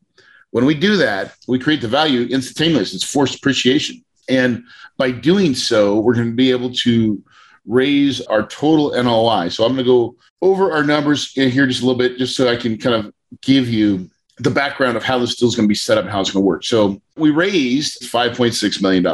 When 0.51 0.65
we 0.65 0.73
do 0.73 0.97
that, 0.97 1.35
we 1.47 1.59
create 1.59 1.81
the 1.81 1.87
value 1.87 2.27
instantaneously. 2.27 2.95
It's 2.95 3.03
forced 3.03 3.35
appreciation. 3.35 4.03
And 4.29 4.63
by 4.97 5.11
doing 5.11 5.55
so, 5.55 5.99
we're 5.99 6.15
going 6.15 6.31
to 6.31 6.35
be 6.35 6.51
able 6.51 6.73
to 6.73 7.21
raise 7.65 8.21
our 8.21 8.47
total 8.47 8.91
NOI. 8.91 9.49
So 9.49 9.65
I'm 9.65 9.73
going 9.73 9.85
to 9.85 9.91
go 9.91 10.15
over 10.41 10.71
our 10.71 10.83
numbers 10.83 11.31
here 11.31 11.67
just 11.67 11.81
a 11.81 11.85
little 11.85 11.97
bit, 11.97 12.17
just 12.17 12.35
so 12.35 12.49
I 12.49 12.55
can 12.55 12.77
kind 12.77 12.95
of 12.95 13.13
give 13.41 13.69
you 13.69 14.09
the 14.37 14.51
background 14.51 14.97
of 14.97 15.03
how 15.03 15.17
this 15.17 15.35
deal 15.35 15.47
is 15.47 15.55
going 15.55 15.67
to 15.67 15.69
be 15.69 15.75
set 15.75 15.97
up 15.97 16.03
and 16.03 16.11
how 16.11 16.19
it's 16.21 16.31
going 16.31 16.43
to 16.43 16.47
work. 16.47 16.63
So 16.63 17.01
we 17.15 17.31
raised 17.31 18.03
$5.6 18.03 18.81
million. 18.81 19.07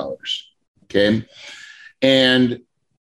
Okay. 0.84 1.26
And 2.02 2.60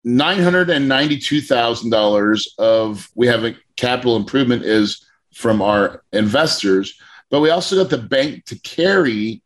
$992,000 0.07 2.47
of 2.59 3.11
we 3.15 3.27
have 3.27 3.45
a 3.45 3.55
capital 3.77 4.17
improvement 4.17 4.65
is 4.65 5.07
from 5.35 5.61
our 5.61 6.03
investors, 6.13 6.99
but 7.31 7.41
we 7.41 7.51
also 7.51 7.77
got 7.77 7.91
the 7.91 7.99
bank 7.99 8.47
to 8.47 8.59
carry 8.61 9.43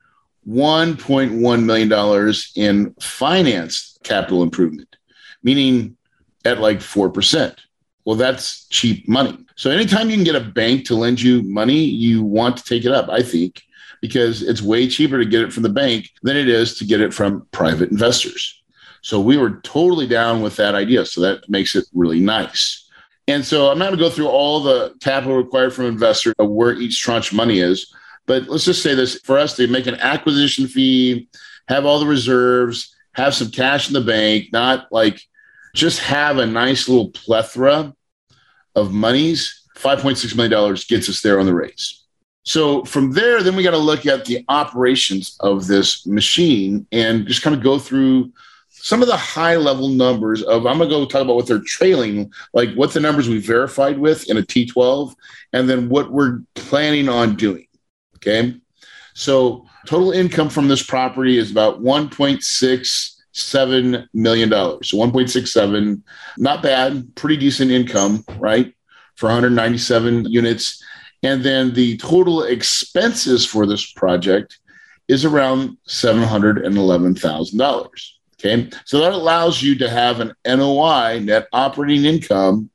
$1.1 0.50 1.64
million 1.64 2.34
in 2.56 2.94
financed 3.00 4.00
capital 4.02 4.42
improvement, 4.42 4.96
meaning 5.42 5.96
at 6.44 6.60
like 6.60 6.78
4%. 6.78 7.56
Well, 8.04 8.16
that's 8.16 8.66
cheap 8.68 9.08
money. 9.08 9.38
So 9.56 9.70
anytime 9.70 10.08
you 10.08 10.16
can 10.16 10.24
get 10.24 10.34
a 10.34 10.40
bank 10.40 10.86
to 10.86 10.94
lend 10.94 11.20
you 11.20 11.42
money, 11.42 11.84
you 11.84 12.22
want 12.22 12.56
to 12.56 12.64
take 12.64 12.84
it 12.84 12.92
up, 12.92 13.08
I 13.08 13.22
think, 13.22 13.62
because 14.00 14.42
it's 14.42 14.62
way 14.62 14.88
cheaper 14.88 15.18
to 15.18 15.26
get 15.26 15.42
it 15.42 15.52
from 15.52 15.62
the 15.62 15.68
bank 15.68 16.10
than 16.22 16.36
it 16.36 16.48
is 16.48 16.78
to 16.78 16.84
get 16.84 17.00
it 17.00 17.12
from 17.12 17.46
private 17.52 17.90
investors. 17.90 18.62
So 19.02 19.20
we 19.20 19.36
were 19.36 19.60
totally 19.60 20.06
down 20.06 20.42
with 20.42 20.56
that 20.56 20.74
idea. 20.74 21.04
So 21.04 21.20
that 21.20 21.48
makes 21.48 21.76
it 21.76 21.84
really 21.92 22.20
nice. 22.20 22.88
And 23.28 23.44
so 23.44 23.70
I'm 23.70 23.78
not 23.78 23.86
going 23.86 23.98
to 23.98 24.04
go 24.04 24.10
through 24.10 24.28
all 24.28 24.60
the 24.60 24.94
capital 25.00 25.36
required 25.36 25.72
from 25.72 25.84
investor 25.84 26.34
of 26.38 26.50
where 26.50 26.72
each 26.72 27.00
tranche 27.00 27.32
money 27.32 27.60
is, 27.60 27.94
but 28.30 28.46
let's 28.46 28.64
just 28.64 28.80
say 28.80 28.94
this 28.94 29.18
for 29.22 29.36
us 29.36 29.56
to 29.56 29.66
make 29.66 29.88
an 29.88 29.96
acquisition 29.96 30.68
fee, 30.68 31.28
have 31.66 31.84
all 31.84 31.98
the 31.98 32.06
reserves, 32.06 32.94
have 33.14 33.34
some 33.34 33.50
cash 33.50 33.88
in 33.88 33.92
the 33.92 34.00
bank, 34.00 34.52
not 34.52 34.86
like 34.92 35.20
just 35.74 35.98
have 35.98 36.38
a 36.38 36.46
nice 36.46 36.88
little 36.88 37.10
plethora 37.10 37.92
of 38.76 38.92
monies. 38.92 39.68
$5.6 39.76 40.36
million 40.36 40.76
gets 40.88 41.08
us 41.08 41.22
there 41.22 41.40
on 41.40 41.46
the 41.46 41.52
raise. 41.52 42.04
So 42.44 42.84
from 42.84 43.10
there, 43.10 43.42
then 43.42 43.56
we 43.56 43.64
got 43.64 43.72
to 43.72 43.78
look 43.78 44.06
at 44.06 44.26
the 44.26 44.44
operations 44.48 45.36
of 45.40 45.66
this 45.66 46.06
machine 46.06 46.86
and 46.92 47.26
just 47.26 47.42
kind 47.42 47.56
of 47.56 47.64
go 47.64 47.80
through 47.80 48.32
some 48.68 49.02
of 49.02 49.08
the 49.08 49.16
high 49.16 49.56
level 49.56 49.88
numbers 49.88 50.44
of 50.44 50.66
I'm 50.66 50.78
gonna 50.78 50.88
go 50.88 51.04
talk 51.04 51.22
about 51.22 51.34
what 51.34 51.48
they're 51.48 51.58
trailing, 51.66 52.32
like 52.54 52.72
what 52.74 52.92
the 52.92 53.00
numbers 53.00 53.28
we 53.28 53.38
verified 53.38 53.98
with 53.98 54.30
in 54.30 54.36
a 54.36 54.42
T12, 54.42 55.16
and 55.52 55.68
then 55.68 55.88
what 55.88 56.12
we're 56.12 56.42
planning 56.54 57.08
on 57.08 57.34
doing. 57.34 57.66
Okay. 58.22 58.54
So 59.14 59.66
total 59.86 60.12
income 60.12 60.50
from 60.50 60.68
this 60.68 60.82
property 60.82 61.38
is 61.38 61.50
about 61.50 61.82
1.67 61.82 64.08
million 64.12 64.48
dollars. 64.48 64.90
So 64.90 64.98
1.67, 64.98 66.02
not 66.38 66.62
bad, 66.62 67.14
pretty 67.16 67.36
decent 67.36 67.70
income, 67.70 68.24
right? 68.38 68.74
For 69.16 69.26
197 69.26 70.26
units. 70.26 70.82
And 71.22 71.42
then 71.42 71.74
the 71.74 71.98
total 71.98 72.44
expenses 72.44 73.44
for 73.46 73.66
this 73.66 73.92
project 73.92 74.58
is 75.08 75.24
around 75.24 75.76
$711,000. 75.88 77.88
Okay. 78.38 78.70
So 78.86 79.00
that 79.00 79.12
allows 79.12 79.62
you 79.62 79.76
to 79.78 79.90
have 79.90 80.20
an 80.20 80.32
NOI, 80.46 81.18
net 81.18 81.48
operating 81.52 82.06
income, 82.06 82.70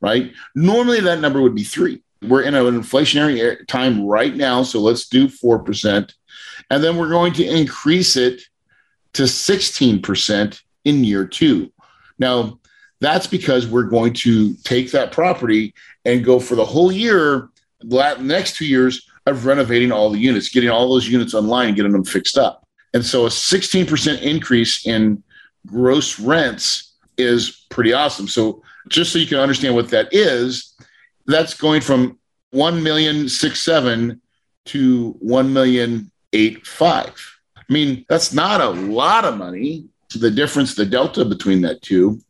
right? 0.00 0.32
Normally 0.54 1.00
that 1.00 1.18
number 1.18 1.42
would 1.42 1.56
be 1.56 1.64
three. 1.64 2.00
We're 2.22 2.42
in 2.42 2.54
an 2.54 2.80
inflationary 2.80 3.66
time 3.66 4.06
right 4.06 4.36
now. 4.36 4.62
So 4.62 4.78
let's 4.78 5.08
do 5.08 5.26
4%. 5.26 6.12
And 6.70 6.84
then 6.84 6.96
we're 6.96 7.10
going 7.10 7.32
to 7.32 7.44
increase 7.44 8.14
it 8.14 8.40
to 9.16 9.24
16% 9.24 10.62
in 10.84 11.04
year 11.04 11.26
two. 11.26 11.72
Now, 12.18 12.58
that's 13.00 13.26
because 13.26 13.66
we're 13.66 13.84
going 13.84 14.14
to 14.14 14.54
take 14.64 14.90
that 14.92 15.12
property 15.12 15.74
and 16.04 16.24
go 16.24 16.40
for 16.40 16.54
the 16.54 16.64
whole 16.64 16.90
year, 16.90 17.50
the 17.80 18.16
next 18.20 18.56
two 18.56 18.66
years 18.66 19.08
of 19.26 19.44
renovating 19.44 19.92
all 19.92 20.08
the 20.10 20.18
units, 20.18 20.48
getting 20.48 20.70
all 20.70 20.88
those 20.88 21.08
units 21.08 21.34
online, 21.34 21.74
getting 21.74 21.92
them 21.92 22.04
fixed 22.04 22.38
up. 22.38 22.66
And 22.94 23.04
so 23.04 23.26
a 23.26 23.28
16% 23.28 24.22
increase 24.22 24.86
in 24.86 25.22
gross 25.66 26.18
rents 26.18 26.94
is 27.18 27.66
pretty 27.70 27.92
awesome. 27.92 28.28
So 28.28 28.62
just 28.88 29.12
so 29.12 29.18
you 29.18 29.26
can 29.26 29.38
understand 29.38 29.74
what 29.74 29.90
that 29.90 30.08
is, 30.12 30.74
that's 31.26 31.54
going 31.54 31.80
from 31.80 32.18
one 32.50 32.82
million 32.82 33.28
six 33.28 33.62
seven 33.62 34.20
to 34.66 35.10
one 35.18 35.52
million 35.52 36.10
eight 36.32 36.66
five. 36.66 37.35
I 37.68 37.72
mean, 37.72 38.04
that's 38.08 38.32
not 38.32 38.60
a 38.60 38.70
lot 38.70 39.24
of 39.24 39.36
money. 39.36 39.86
The 40.14 40.30
difference, 40.30 40.74
the 40.74 40.86
delta 40.86 41.24
between 41.24 41.62
that 41.62 41.82
two, 41.82 42.20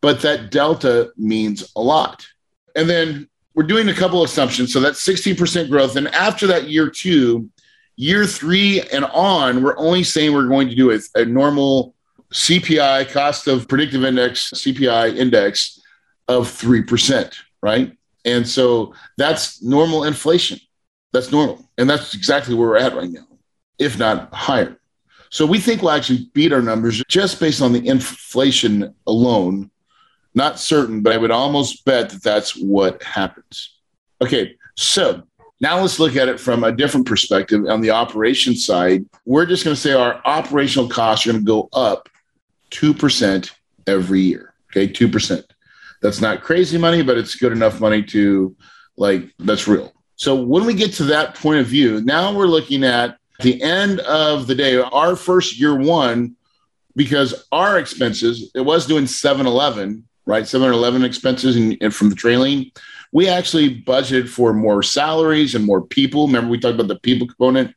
but 0.00 0.20
that 0.22 0.50
delta 0.50 1.12
means 1.16 1.72
a 1.76 1.80
lot. 1.80 2.26
And 2.74 2.88
then 2.88 3.28
we're 3.54 3.64
doing 3.64 3.88
a 3.88 3.94
couple 3.94 4.22
assumptions. 4.24 4.72
So 4.72 4.80
that's 4.80 5.04
16% 5.06 5.70
growth. 5.70 5.96
And 5.96 6.08
after 6.08 6.46
that 6.48 6.68
year 6.68 6.90
two, 6.90 7.48
year 7.96 8.26
three 8.26 8.80
and 8.92 9.04
on, 9.04 9.62
we're 9.62 9.78
only 9.78 10.02
saying 10.02 10.32
we're 10.32 10.48
going 10.48 10.68
to 10.68 10.74
do 10.74 10.90
a, 10.90 10.98
a 11.14 11.24
normal 11.24 11.94
CPI, 12.32 13.10
cost 13.10 13.46
of 13.46 13.68
predictive 13.68 14.04
index, 14.04 14.50
CPI 14.50 15.16
index 15.16 15.80
of 16.28 16.48
3%, 16.48 17.34
right? 17.62 17.96
And 18.24 18.46
so 18.46 18.94
that's 19.16 19.62
normal 19.62 20.04
inflation. 20.04 20.60
That's 21.12 21.32
normal. 21.32 21.68
And 21.76 21.90
that's 21.90 22.14
exactly 22.14 22.54
where 22.54 22.68
we're 22.68 22.76
at 22.76 22.94
right 22.94 23.10
now, 23.10 23.26
if 23.78 23.98
not 23.98 24.32
higher. 24.32 24.79
So 25.30 25.46
we 25.46 25.60
think 25.60 25.80
we'll 25.80 25.92
actually 25.92 26.28
beat 26.34 26.52
our 26.52 26.60
numbers 26.60 27.02
just 27.08 27.40
based 27.40 27.62
on 27.62 27.72
the 27.72 27.86
inflation 27.86 28.94
alone. 29.06 29.70
Not 30.34 30.58
certain, 30.58 31.02
but 31.02 31.12
I 31.12 31.16
would 31.16 31.30
almost 31.30 31.84
bet 31.84 32.10
that 32.10 32.22
that's 32.22 32.56
what 32.56 33.02
happens. 33.02 33.76
Okay, 34.20 34.56
so 34.76 35.22
now 35.60 35.80
let's 35.80 35.98
look 35.98 36.16
at 36.16 36.28
it 36.28 36.38
from 36.38 36.64
a 36.64 36.72
different 36.72 37.06
perspective 37.06 37.64
on 37.66 37.80
the 37.80 37.90
operation 37.90 38.54
side. 38.54 39.04
We're 39.24 39.46
just 39.46 39.64
going 39.64 39.74
to 39.74 39.80
say 39.80 39.92
our 39.92 40.20
operational 40.24 40.88
costs 40.88 41.26
are 41.26 41.32
going 41.32 41.42
to 41.42 41.46
go 41.46 41.68
up 41.72 42.08
2% 42.70 43.50
every 43.86 44.20
year. 44.20 44.54
Okay, 44.70 44.92
2%. 44.92 45.44
That's 46.02 46.20
not 46.20 46.42
crazy 46.42 46.78
money, 46.78 47.02
but 47.02 47.18
it's 47.18 47.34
good 47.34 47.52
enough 47.52 47.80
money 47.80 48.02
to 48.04 48.56
Like 48.96 49.32
that's 49.38 49.66
real. 49.66 49.92
So 50.16 50.34
when 50.34 50.66
we 50.66 50.74
get 50.74 50.92
to 50.94 51.04
that 51.04 51.34
point 51.34 51.60
of 51.60 51.66
view, 51.66 52.02
now 52.02 52.34
we're 52.34 52.46
looking 52.46 52.84
at 52.84 53.16
the 53.42 53.60
end 53.62 54.00
of 54.00 54.46
the 54.46 54.54
day, 54.54 54.76
our 54.78 55.16
first 55.16 55.58
year 55.58 55.76
one, 55.76 56.36
because 56.96 57.46
our 57.52 57.78
expenses, 57.78 58.50
it 58.54 58.60
was 58.60 58.86
doing 58.86 59.06
7 59.06 59.46
Eleven, 59.46 60.06
right? 60.26 60.46
7 60.46 60.72
Eleven 60.72 61.04
expenses 61.04 61.56
and, 61.56 61.76
and 61.80 61.94
from 61.94 62.10
the 62.10 62.16
trailing. 62.16 62.70
We 63.12 63.28
actually 63.28 63.82
budgeted 63.82 64.28
for 64.28 64.52
more 64.52 64.82
salaries 64.82 65.54
and 65.54 65.64
more 65.64 65.82
people. 65.82 66.26
Remember, 66.26 66.50
we 66.50 66.58
talked 66.58 66.74
about 66.74 66.88
the 66.88 66.98
people 67.00 67.26
component. 67.26 67.74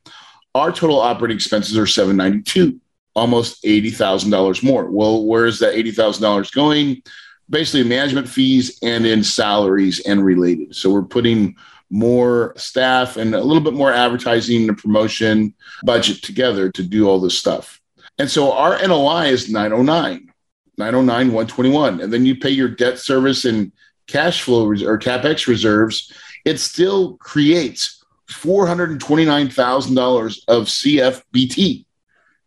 Our 0.56 0.72
total 0.72 1.00
operating 1.00 1.36
expenses 1.36 1.78
are 1.78 1.88
792, 1.88 2.80
almost 3.16 3.64
$80,000 3.64 4.64
more. 4.64 4.92
Well, 4.92 5.26
where 5.26 5.46
is 5.46 5.60
that 5.60 5.74
$80,000 5.74 6.54
going? 6.54 7.02
Basically, 7.50 7.84
management 7.84 8.30
fees 8.30 8.78
and 8.84 9.06
in 9.06 9.24
salaries 9.24 10.00
and 10.02 10.24
related. 10.24 10.76
So 10.76 10.92
we're 10.92 11.02
putting 11.02 11.56
more 11.94 12.54
staff 12.58 13.16
and 13.18 13.36
a 13.36 13.44
little 13.44 13.62
bit 13.62 13.76
more 13.76 13.94
advertising 13.94 14.68
and 14.68 14.76
promotion 14.78 15.54
budget 15.84 16.24
together 16.24 16.72
to 16.72 16.82
do 16.82 17.08
all 17.08 17.20
this 17.20 17.38
stuff. 17.38 17.80
And 18.18 18.28
so 18.30 18.52
our 18.52 18.82
NOI 18.86 19.28
is 19.28 19.50
909, 19.52 20.32
909, 20.78 21.28
121. 21.28 22.02
And 22.02 22.12
then 22.12 22.26
you 22.26 22.36
pay 22.36 22.50
your 22.50 22.68
debt 22.68 22.98
service 22.98 23.46
and 23.46 23.72
cash 24.08 24.42
flow 24.42 24.66
or 24.66 24.98
capex 24.98 25.46
reserves. 25.46 26.12
It 26.46 26.60
still 26.60 27.18
creates 27.18 28.04
$429,000 28.32 30.40
of 30.48 30.66
CFBT, 30.66 31.86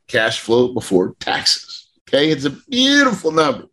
cash 0.09 0.41
flow 0.41 0.75
before 0.75 1.15
taxes. 1.21 1.87
Okay. 2.09 2.31
It's 2.31 2.47
a 2.47 2.51
beautiful 2.51 3.31
number. 3.31 3.67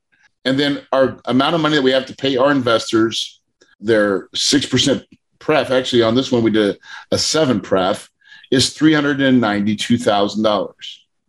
And 0.46 0.60
then 0.60 0.86
our 0.92 1.20
amount 1.26 1.56
of 1.56 1.62
money 1.62 1.78
that 1.78 1.84
we 1.84 1.92
have 1.92 2.06
to 2.08 2.16
pay 2.16 2.36
our 2.38 2.52
investors, 2.52 3.42
their 3.80 4.28
6% 4.30 5.06
pref, 5.44 5.70
actually 5.70 6.02
on 6.02 6.16
this 6.16 6.32
one, 6.32 6.42
we 6.42 6.50
did 6.52 6.80
a, 7.12 7.18
seven 7.18 7.60
pref, 7.60 8.10
is 8.50 8.74
$392,000. 8.76 10.74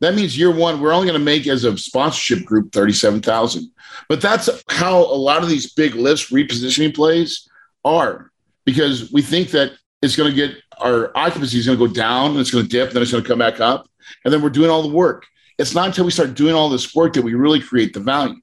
That 0.00 0.14
means 0.14 0.38
year 0.38 0.54
one, 0.54 0.80
we're 0.80 0.92
only 0.92 1.08
going 1.08 1.18
to 1.18 1.24
make 1.24 1.48
as 1.48 1.64
a 1.64 1.76
sponsorship 1.76 2.44
group 2.44 2.72
37,000. 2.72 3.70
But 4.08 4.20
that's 4.20 4.48
how 4.68 4.98
a 4.98 5.18
lot 5.18 5.42
of 5.42 5.48
these 5.48 5.72
big 5.72 5.96
lifts 5.96 6.30
repositioning 6.30 6.94
plays 6.94 7.48
are 7.84 8.30
because 8.64 9.10
we 9.10 9.20
think 9.20 9.50
that 9.50 9.72
it's 10.00 10.16
going 10.16 10.30
to 10.30 10.36
get 10.36 10.56
our 10.78 11.10
occupancy 11.16 11.58
is 11.58 11.66
going 11.66 11.78
to 11.78 11.86
go 11.86 11.92
down 11.92 12.32
and 12.32 12.40
it's 12.40 12.50
going 12.50 12.64
to 12.64 12.70
dip, 12.70 12.88
and 12.88 12.96
then 12.96 13.02
it's 13.02 13.12
going 13.12 13.24
to 13.24 13.28
come 13.28 13.38
back 13.38 13.60
up. 13.60 13.88
And 14.24 14.32
then 14.32 14.42
we're 14.42 14.50
doing 14.50 14.70
all 14.70 14.82
the 14.82 14.88
work. 14.94 15.26
It's 15.58 15.74
not 15.74 15.86
until 15.86 16.04
we 16.04 16.10
start 16.10 16.34
doing 16.34 16.54
all 16.54 16.68
this 16.68 16.94
work 16.94 17.14
that 17.14 17.22
we 17.22 17.34
really 17.34 17.60
create 17.60 17.94
the 17.94 18.00
value. 18.00 18.36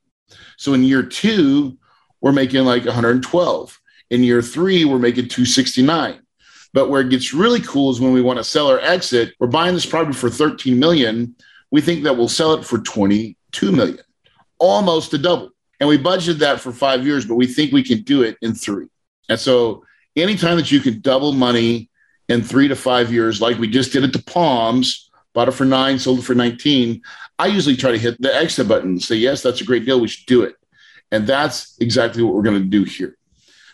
So 0.57 0.73
in 0.73 0.83
year 0.83 1.03
two, 1.03 1.77
we're 2.19 2.31
making 2.31 2.65
like 2.65 2.85
112. 2.85 3.80
In 4.11 4.23
year 4.23 4.41
three, 4.41 4.83
we're 4.85 4.99
making 4.99 5.29
269. 5.29 6.19
But 6.73 6.89
where 6.89 7.01
it 7.01 7.09
gets 7.09 7.33
really 7.33 7.61
cool 7.61 7.91
is 7.91 7.99
when 7.99 8.11
we 8.11 8.21
want 8.21 8.37
to 8.37 8.43
sell 8.43 8.69
or 8.69 8.79
exit, 8.81 9.33
we're 9.39 9.47
buying 9.47 9.73
this 9.73 9.85
property 9.85 10.15
for 10.15 10.29
13 10.29 10.77
million. 10.77 11.35
We 11.71 11.81
think 11.81 12.03
that 12.03 12.15
we'll 12.15 12.27
sell 12.27 12.53
it 12.53 12.65
for 12.65 12.77
22 12.77 13.71
million, 13.71 13.99
almost 14.59 15.13
a 15.13 15.17
double. 15.17 15.51
And 15.79 15.89
we 15.89 15.97
budgeted 15.97 16.39
that 16.39 16.59
for 16.59 16.71
five 16.71 17.05
years, 17.05 17.25
but 17.25 17.35
we 17.35 17.47
think 17.47 17.71
we 17.71 17.83
can 17.83 18.01
do 18.01 18.21
it 18.21 18.37
in 18.41 18.53
three. 18.53 18.87
And 19.29 19.39
so 19.39 19.83
anytime 20.15 20.57
that 20.57 20.71
you 20.71 20.81
can 20.81 20.99
double 20.99 21.31
money 21.31 21.89
in 22.27 22.43
three 22.43 22.67
to 22.67 22.75
five 22.75 23.11
years, 23.11 23.41
like 23.41 23.57
we 23.57 23.67
just 23.67 23.93
did 23.93 24.03
at 24.03 24.13
the 24.13 24.23
Palms, 24.23 25.09
bought 25.33 25.47
it 25.47 25.53
for 25.53 25.65
nine, 25.65 25.97
sold 25.97 26.19
it 26.19 26.23
for 26.23 26.35
19, 26.35 27.01
I 27.39 27.47
usually 27.47 27.77
try 27.77 27.91
to 27.91 27.97
hit 27.97 28.21
the 28.21 28.33
exit 28.35 28.67
button 28.67 28.91
and 28.91 29.01
say, 29.01 29.15
yes, 29.15 29.41
that's 29.41 29.61
a 29.61 29.65
great 29.65 29.85
deal. 29.85 30.01
We 30.01 30.09
should 30.09 30.27
do 30.27 30.43
it. 30.43 30.55
And 31.11 31.25
that's 31.25 31.77
exactly 31.79 32.23
what 32.23 32.35
we're 32.35 32.43
going 32.43 32.61
to 32.61 32.67
do 32.67 32.83
here. 32.83 33.17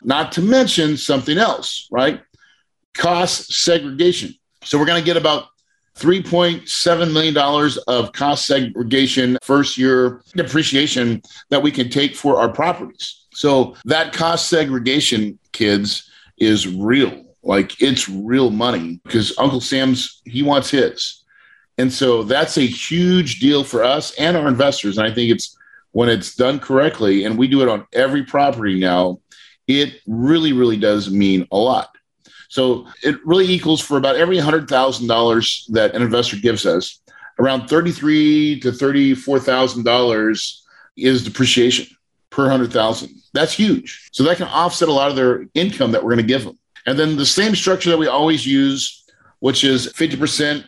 Not 0.03 0.31
to 0.33 0.41
mention 0.41 0.97
something 0.97 1.37
else, 1.37 1.87
right? 1.91 2.21
Cost 2.93 3.53
segregation. 3.53 4.33
So 4.63 4.77
we're 4.77 4.85
going 4.85 5.01
to 5.01 5.05
get 5.05 5.17
about 5.17 5.47
$3.7 5.97 7.13
million 7.13 7.37
of 7.87 8.13
cost 8.13 8.45
segregation 8.45 9.37
first 9.41 9.77
year 9.77 10.21
depreciation 10.35 11.21
that 11.49 11.61
we 11.61 11.71
can 11.71 11.89
take 11.89 12.15
for 12.15 12.37
our 12.37 12.51
properties. 12.51 13.25
So 13.33 13.75
that 13.85 14.13
cost 14.13 14.49
segregation, 14.49 15.39
kids, 15.51 16.09
is 16.37 16.67
real. 16.67 17.25
Like 17.43 17.81
it's 17.81 18.09
real 18.09 18.51
money 18.51 18.99
because 19.03 19.37
Uncle 19.37 19.61
Sam's, 19.61 20.21
he 20.25 20.43
wants 20.43 20.69
his. 20.69 21.23
And 21.77 21.91
so 21.91 22.23
that's 22.23 22.57
a 22.57 22.61
huge 22.61 23.39
deal 23.39 23.63
for 23.63 23.83
us 23.83 24.13
and 24.15 24.35
our 24.35 24.47
investors. 24.47 24.97
And 24.97 25.07
I 25.07 25.13
think 25.13 25.31
it's 25.31 25.57
when 25.91 26.09
it's 26.09 26.35
done 26.35 26.59
correctly, 26.59 27.23
and 27.23 27.37
we 27.37 27.47
do 27.47 27.61
it 27.61 27.69
on 27.69 27.85
every 27.93 28.23
property 28.23 28.79
now, 28.79 29.19
it 29.67 30.01
really, 30.07 30.53
really 30.53 30.77
does 30.77 31.11
mean 31.11 31.47
a 31.51 31.57
lot. 31.57 31.89
So 32.49 32.87
it 33.03 33.17
really 33.25 33.45
equals 33.45 33.81
for 33.81 33.97
about 33.97 34.15
every 34.15 34.37
hundred 34.37 34.69
thousand 34.69 35.07
dollars 35.07 35.67
that 35.73 35.93
an 35.93 36.01
investor 36.01 36.37
gives 36.37 36.65
us, 36.65 37.01
around 37.39 37.67
thirty-three 37.67 38.61
to 38.61 38.71
thirty-four 38.71 39.39
thousand 39.39 39.83
dollars 39.83 40.65
is 40.95 41.23
depreciation 41.23 41.87
per 42.29 42.49
hundred 42.49 42.71
thousand. 42.71 43.11
That's 43.33 43.53
huge. 43.53 44.09
So 44.13 44.23
that 44.23 44.37
can 44.37 44.47
offset 44.47 44.87
a 44.87 44.93
lot 44.93 45.09
of 45.09 45.15
their 45.15 45.45
income 45.53 45.91
that 45.91 46.03
we're 46.03 46.15
going 46.15 46.25
to 46.25 46.33
give 46.33 46.45
them. 46.45 46.57
And 46.85 46.97
then 46.97 47.17
the 47.17 47.25
same 47.25 47.53
structure 47.53 47.89
that 47.89 47.97
we 47.97 48.07
always 48.07 48.45
use, 48.47 49.03
which 49.39 49.63
is 49.65 49.91
fifty 49.93 50.15
percent 50.15 50.65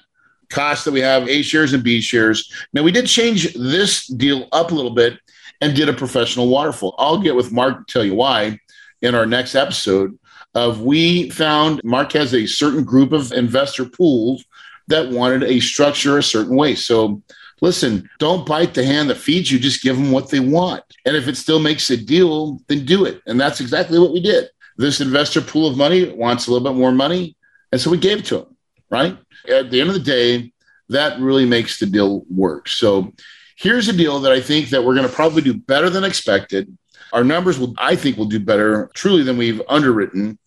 cost 0.50 0.84
that 0.84 0.92
we 0.92 1.00
have 1.00 1.30
A 1.30 1.42
shares 1.44 1.74
and 1.74 1.84
B 1.84 2.02
shares. 2.02 2.52
Now 2.74 2.84
we 2.84 2.92
did 2.92 3.06
change 3.06 3.54
this 3.54 4.08
deal 4.08 4.50
up 4.52 4.72
a 4.72 4.76
little 4.76 4.92
bit 4.94 5.18
and 5.62 5.76
did 5.76 5.90
a 5.90 5.94
professional 5.94 6.50
waterfall. 6.50 6.96
I'll 6.98 7.22
get 7.22 7.36
with 7.36 7.52
Mark 7.52 7.88
to 7.88 7.94
tell 7.94 8.04
you 8.04 8.16
why 8.16 8.60
in 9.02 9.16
our 9.16 9.26
next 9.26 9.56
episode 9.56 10.18
of 10.56 10.82
we 10.82 11.30
found 11.30 11.82
Mark 11.84 12.12
has 12.14 12.34
a 12.34 12.46
certain 12.46 12.84
group 12.84 13.12
of 13.12 13.32
investor 13.32 13.86
pools 13.86 14.44
that 14.88 15.10
wanted 15.10 15.44
a 15.44 15.60
structure 15.60 16.18
a 16.18 16.24
certain 16.24 16.56
way. 16.56 16.76
So 16.76 17.22
listen, 17.62 18.10
don't 18.20 18.46
bite 18.46 18.74
the 18.74 18.84
hand 18.84 19.10
that 19.10 19.18
feeds 19.18 19.52
you, 19.52 19.60
just 19.60 19.84
give 19.84 19.96
them 19.96 20.12
what 20.12 20.30
they 20.30 20.40
want. 20.40 20.84
And 21.06 21.16
if 21.16 21.28
it 21.28 21.38
still 21.38 21.60
makes 21.60 21.90
a 21.90 21.98
deal, 21.98 22.60
then 22.68 22.86
do 22.86 23.06
it. 23.06 23.22
And 23.26 23.40
that's 23.40 23.62
exactly 23.62 24.00
what 24.00 24.14
we 24.14 24.22
did. 24.22 24.50
This 24.78 25.02
investor 25.02 25.42
pool 25.42 25.68
of 25.68 25.78
money 25.78 26.10
wants 26.10 26.48
a 26.48 26.52
little 26.52 26.68
bit 26.68 26.78
more 26.78 26.92
money. 26.92 27.36
And 27.72 27.80
so 27.80 27.92
we 27.92 27.98
gave 27.98 28.20
it 28.20 28.26
to 28.26 28.38
them, 28.38 28.58
right? 28.90 29.18
At 29.48 29.70
the 29.70 29.82
end 29.82 29.90
of 29.90 29.96
the 29.96 30.02
day, 30.02 30.52
that 30.90 31.20
really 31.20 31.46
makes 31.46 31.80
the 31.80 31.86
deal 31.86 32.24
work. 32.30 32.68
So 32.68 33.14
here's 33.58 33.88
a 33.90 33.94
deal 33.94 34.20
that 34.22 34.32
I 34.32 34.42
think 34.42 34.70
that 34.70 34.84
we're 34.84 34.96
going 34.96 35.08
to 35.08 35.14
probably 35.14 35.42
do 35.42 35.54
better 35.54 35.90
than 35.90 36.04
expected. 36.04 36.76
Our 37.14 37.24
numbers 37.24 37.60
will, 37.60 37.74
I 37.78 37.96
think, 37.96 38.18
will 38.18 38.26
do 38.26 38.40
better 38.40 38.90
truly 38.94 39.24
than 39.24 39.38
we've 39.38 39.62
underwritten. 39.68 40.38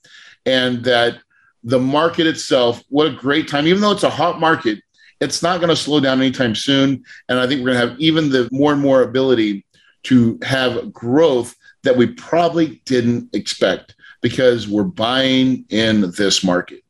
And 0.46 0.85
that 0.85 1.18
the 1.64 1.79
market 1.79 2.27
itself, 2.27 2.83
what 2.88 3.07
a 3.07 3.12
great 3.12 3.48
time, 3.48 3.66
even 3.66 3.81
though 3.81 3.92
it's 3.92 4.03
a 4.03 4.11
hot 4.11 4.40
market, 4.40 4.81
it's 5.20 5.42
not 5.42 5.59
going 5.59 5.68
to 5.68 5.77
slow 5.77 6.01
down 6.01 6.20
anytime 6.20 6.55
soon. 6.55 7.05
And 7.29 7.38
I 7.38 7.46
think 7.46 7.61
we're 7.61 7.72
going 7.72 7.81
to 7.81 7.88
have 7.88 8.01
even 8.01 8.31
the 8.31 8.48
more 8.51 8.72
and 8.72 8.83
more 8.83 9.03
ability 9.03 9.64
to 10.05 10.38
have 10.42 10.92
growth 10.92 11.55
that 11.85 11.96
we 11.96 12.09
probably 12.09 12.83
didn't 12.85 13.35
expect 13.35 13.94
because 14.20 14.68
we're 14.68 14.83
buying 14.85 15.64
in 15.70 16.11
this 16.12 16.42
market. 16.42 16.83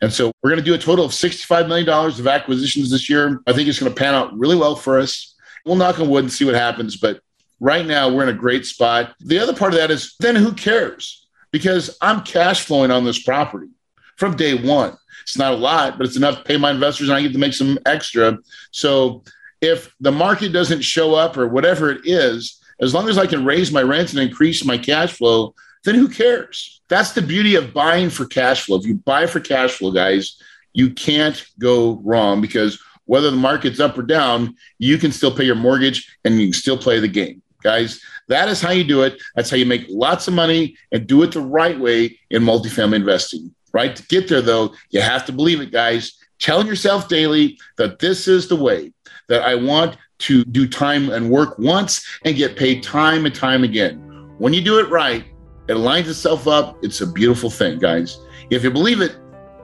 And 0.00 0.12
so 0.12 0.32
we're 0.42 0.50
going 0.50 0.62
to 0.62 0.64
do 0.64 0.74
a 0.74 0.78
total 0.78 1.04
of 1.04 1.12
$65 1.12 1.68
million 1.68 1.88
of 1.88 2.26
acquisitions 2.26 2.90
this 2.90 3.08
year. 3.08 3.40
I 3.46 3.52
think 3.52 3.68
it's 3.68 3.78
going 3.78 3.92
to 3.92 3.98
pan 3.98 4.14
out 4.14 4.36
really 4.36 4.56
well 4.56 4.76
for 4.76 4.98
us. 4.98 5.34
We'll 5.64 5.76
knock 5.76 5.98
on 5.98 6.08
wood 6.08 6.24
and 6.24 6.32
see 6.32 6.44
what 6.44 6.54
happens. 6.54 6.96
But 6.96 7.20
right 7.64 7.86
now 7.86 8.10
we're 8.10 8.22
in 8.22 8.28
a 8.28 8.38
great 8.38 8.66
spot. 8.66 9.14
The 9.20 9.38
other 9.38 9.54
part 9.54 9.72
of 9.72 9.80
that 9.80 9.90
is 9.90 10.16
then 10.20 10.36
who 10.36 10.52
cares? 10.52 11.26
Because 11.50 11.96
I'm 12.02 12.22
cash 12.22 12.66
flowing 12.66 12.90
on 12.90 13.04
this 13.04 13.22
property 13.22 13.68
from 14.16 14.36
day 14.36 14.54
one. 14.54 14.94
It's 15.22 15.38
not 15.38 15.54
a 15.54 15.56
lot, 15.56 15.96
but 15.96 16.06
it's 16.06 16.18
enough 16.18 16.36
to 16.36 16.44
pay 16.44 16.58
my 16.58 16.72
investors 16.72 17.08
and 17.08 17.16
I 17.16 17.22
get 17.22 17.32
to 17.32 17.38
make 17.38 17.54
some 17.54 17.78
extra. 17.86 18.36
So 18.70 19.24
if 19.62 19.94
the 19.98 20.12
market 20.12 20.52
doesn't 20.52 20.82
show 20.82 21.14
up 21.14 21.38
or 21.38 21.48
whatever 21.48 21.90
it 21.90 22.02
is, 22.04 22.60
as 22.82 22.92
long 22.92 23.08
as 23.08 23.16
I 23.16 23.26
can 23.26 23.46
raise 23.46 23.72
my 23.72 23.80
rents 23.80 24.12
and 24.12 24.20
increase 24.20 24.62
my 24.62 24.76
cash 24.76 25.14
flow, 25.14 25.54
then 25.84 25.94
who 25.94 26.08
cares? 26.08 26.82
That's 26.90 27.12
the 27.12 27.22
beauty 27.22 27.54
of 27.54 27.72
buying 27.72 28.10
for 28.10 28.26
cash 28.26 28.66
flow. 28.66 28.76
If 28.76 28.84
you 28.84 28.96
buy 28.96 29.26
for 29.26 29.40
cash 29.40 29.78
flow, 29.78 29.90
guys, 29.90 30.38
you 30.74 30.90
can't 30.90 31.42
go 31.58 31.94
wrong 32.04 32.42
because 32.42 32.78
whether 33.06 33.30
the 33.30 33.38
market's 33.38 33.80
up 33.80 33.96
or 33.96 34.02
down, 34.02 34.56
you 34.78 34.98
can 34.98 35.12
still 35.12 35.34
pay 35.34 35.44
your 35.44 35.54
mortgage 35.54 36.14
and 36.26 36.38
you 36.38 36.48
can 36.48 36.52
still 36.52 36.76
play 36.76 37.00
the 37.00 37.08
game 37.08 37.40
guys. 37.64 38.00
That 38.28 38.48
is 38.48 38.60
how 38.60 38.70
you 38.70 38.84
do 38.84 39.02
it. 39.02 39.20
That's 39.34 39.50
how 39.50 39.56
you 39.56 39.66
make 39.66 39.86
lots 39.88 40.28
of 40.28 40.34
money 40.34 40.76
and 40.92 41.06
do 41.06 41.22
it 41.22 41.32
the 41.32 41.40
right 41.40 41.78
way 41.78 42.18
in 42.30 42.42
multifamily 42.42 42.96
investing. 42.96 43.52
Right? 43.72 43.96
To 43.96 44.06
get 44.06 44.28
there, 44.28 44.42
though, 44.42 44.72
you 44.90 45.00
have 45.00 45.26
to 45.26 45.32
believe 45.32 45.60
it, 45.60 45.72
guys. 45.72 46.16
Tell 46.38 46.64
yourself 46.64 47.08
daily 47.08 47.58
that 47.76 47.98
this 47.98 48.28
is 48.28 48.48
the 48.48 48.56
way 48.56 48.92
that 49.28 49.42
I 49.42 49.56
want 49.56 49.96
to 50.18 50.44
do 50.44 50.68
time 50.68 51.10
and 51.10 51.30
work 51.30 51.58
once 51.58 52.06
and 52.24 52.36
get 52.36 52.56
paid 52.56 52.82
time 52.82 53.26
and 53.26 53.34
time 53.34 53.64
again. 53.64 53.98
When 54.38 54.52
you 54.52 54.62
do 54.62 54.78
it 54.78 54.88
right, 54.90 55.24
it 55.68 55.74
lines 55.74 56.08
itself 56.08 56.46
up. 56.46 56.76
It's 56.82 57.00
a 57.00 57.06
beautiful 57.06 57.50
thing, 57.50 57.78
guys. 57.78 58.18
If 58.50 58.62
you 58.62 58.70
believe 58.70 59.00
it, 59.00 59.16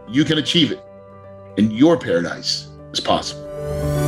you 0.08 0.24
can 0.24 0.38
achieve 0.38 0.72
it. 0.72 0.82
And 1.58 1.72
your 1.72 1.98
paradise 1.98 2.68
is 2.92 3.00
possible. 3.00 3.99